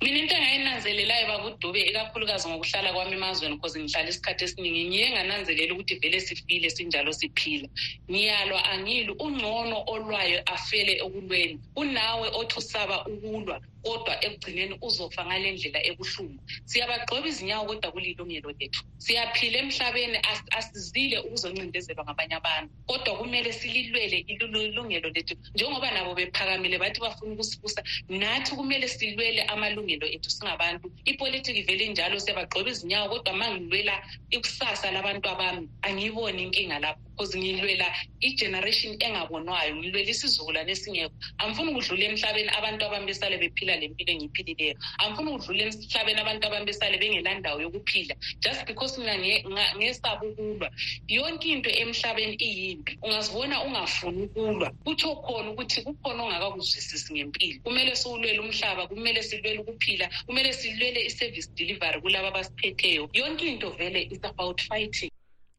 mina 0.02 0.19
into 0.19 0.36
engayinanzelelayo 0.36 1.28
babudube 1.28 1.82
ikakhulukazi 1.89 2.49
ngokuhlala 2.49 2.93
kwami 2.93 3.13
emazweni 3.13 3.58
cause 3.62 3.80
ngihlala 3.80 4.10
isikhathi 4.10 4.43
esiningi 4.45 4.84
ngiye 4.88 5.12
ngananzelela 5.12 5.73
ukuthi 5.73 5.95
vele 6.02 6.19
sifile 6.19 6.69
sinjalo 6.69 7.13
siphila. 7.13 7.67
Ngiyalwa 8.12 8.60
angili 8.65 9.12
ungcono 9.26 9.84
olwayo 9.93 10.39
afele 10.45 10.93
ekulweni. 11.06 11.60
Unawe 11.76 12.28
othi 12.39 12.56
usaba 12.60 13.06
ukulwa. 13.06 13.60
Kodwa 13.84 14.13
ekugcineni 14.26 14.76
uzofa 14.82 15.26
ngale 15.26 15.52
ndlela 15.52 15.80
ebuhlungu. 15.89 16.41
Siyabagxoba 16.65 17.28
izinyawo 17.28 17.65
kodwa 17.69 17.91
kulilungelo 17.91 18.50
lethu. 18.60 18.82
Siyaphila 18.98 19.58
emhlabeni 19.63 20.17
asizile 20.58 21.17
ukuzoncindezelwa 21.26 22.04
ngabanye 22.06 22.36
abantu. 22.41 22.72
Kodwa 22.89 23.17
kumele 23.17 23.54
sililwele 23.54 24.17
ilungelo 24.32 25.10
lethu. 25.15 25.36
Njengoba 25.56 25.91
nabo 25.91 26.15
bephakamile 26.15 26.78
bathi 26.80 27.00
bafuna 27.02 27.34
ukusibusa 27.34 27.84
nathi 28.10 28.56
kumele 28.56 28.88
silwele 28.88 29.41
amalungelo 29.54 30.08
ethu 30.08 30.30
singabantu. 30.30 30.91
Ipolitiki 31.06 31.62
vele 31.67 31.88
njalo 31.89 32.19
siyabagxoba 32.19 32.69
izinyawo 32.69 33.10
kodwa 33.10 33.34
ma 33.34 33.48
ngilwela 33.52 33.96
ikusasa 34.30 34.91
labantu 34.91 35.30
abami 35.30 35.69
angiyiboni 35.82 36.43
inkinga 36.43 36.80
lapho 36.80 37.02
because 37.15 37.38
ngilwela 37.38 37.86
igeneration 38.21 38.95
engabonwayo 38.99 39.76
ngilwela 39.76 40.10
isizukulwane 40.10 40.71
esingekho. 40.71 41.13
Angifuni 41.38 41.71
ukudlula 41.71 42.04
emhlabeni 42.10 42.49
abantu 42.49 42.86
abami 42.86 43.06
besale 43.06 43.38
bephila 43.38 43.76
le 43.76 43.88
mpilo 43.89 44.12
engiyiphilileyo 44.13 44.76
angifuni 44.99 45.30
ukudlula 45.32 45.63
emhlabeni 45.63 46.19
abantu 46.21 46.43
abami 46.47 46.65
besale 46.65 46.97
bengelandawo 46.97 47.62
yokuphila. 47.62 48.15
Just 48.41 48.65
because 48.65 48.97
mina 48.97 49.17
ngesaba 49.78 50.26
ukulwa. 50.26 50.69
Yonke 51.08 51.47
into 51.49 51.69
emhlabeni 51.69 52.36
iyimbi 52.36 52.97
ungazibona 53.02 53.63
ungafuni 53.63 54.23
ukulwa. 54.23 54.71
Kutsho 54.86 55.15
khona 55.15 55.52
ukuthi 55.52 55.82
kukhona 55.82 56.23
ongakakuzwisisi 56.23 57.13
ngempilo. 57.13 57.60
Kumele 57.63 57.95
siwulwele 57.95 58.39
umhlaba 58.39 58.88
kumele 58.88 59.23
silwele 59.23 59.60
ukuphila 59.60 60.10
kumele 60.26 60.54
silwele 60.54 61.06
i-service 61.06 61.49
delivery 61.56 62.02
kulabo 62.02 62.28
abasiphetheyo 62.28 63.10
yonke 63.13 63.45
into 63.47 63.69
vele 63.78 64.02
is 64.12 64.19
about 64.23 64.62
fighting 64.62 65.12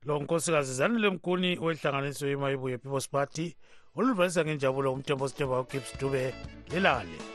lo 0.06 0.18
nkosikazi 0.20 0.74
zanele 0.74 1.10
mguni 1.10 1.58
wenhlanganiso 1.58 2.26
yemayibuye 2.26 2.78
people's 2.78 3.08
party 3.08 3.56
oluvalisa 3.96 4.44
ngenjabulo 4.44 4.92
umthembo 4.92 5.28
sithemba 5.28 5.60
ugibbs 5.60 5.98
dube 6.00 6.34
lilale 6.70 7.33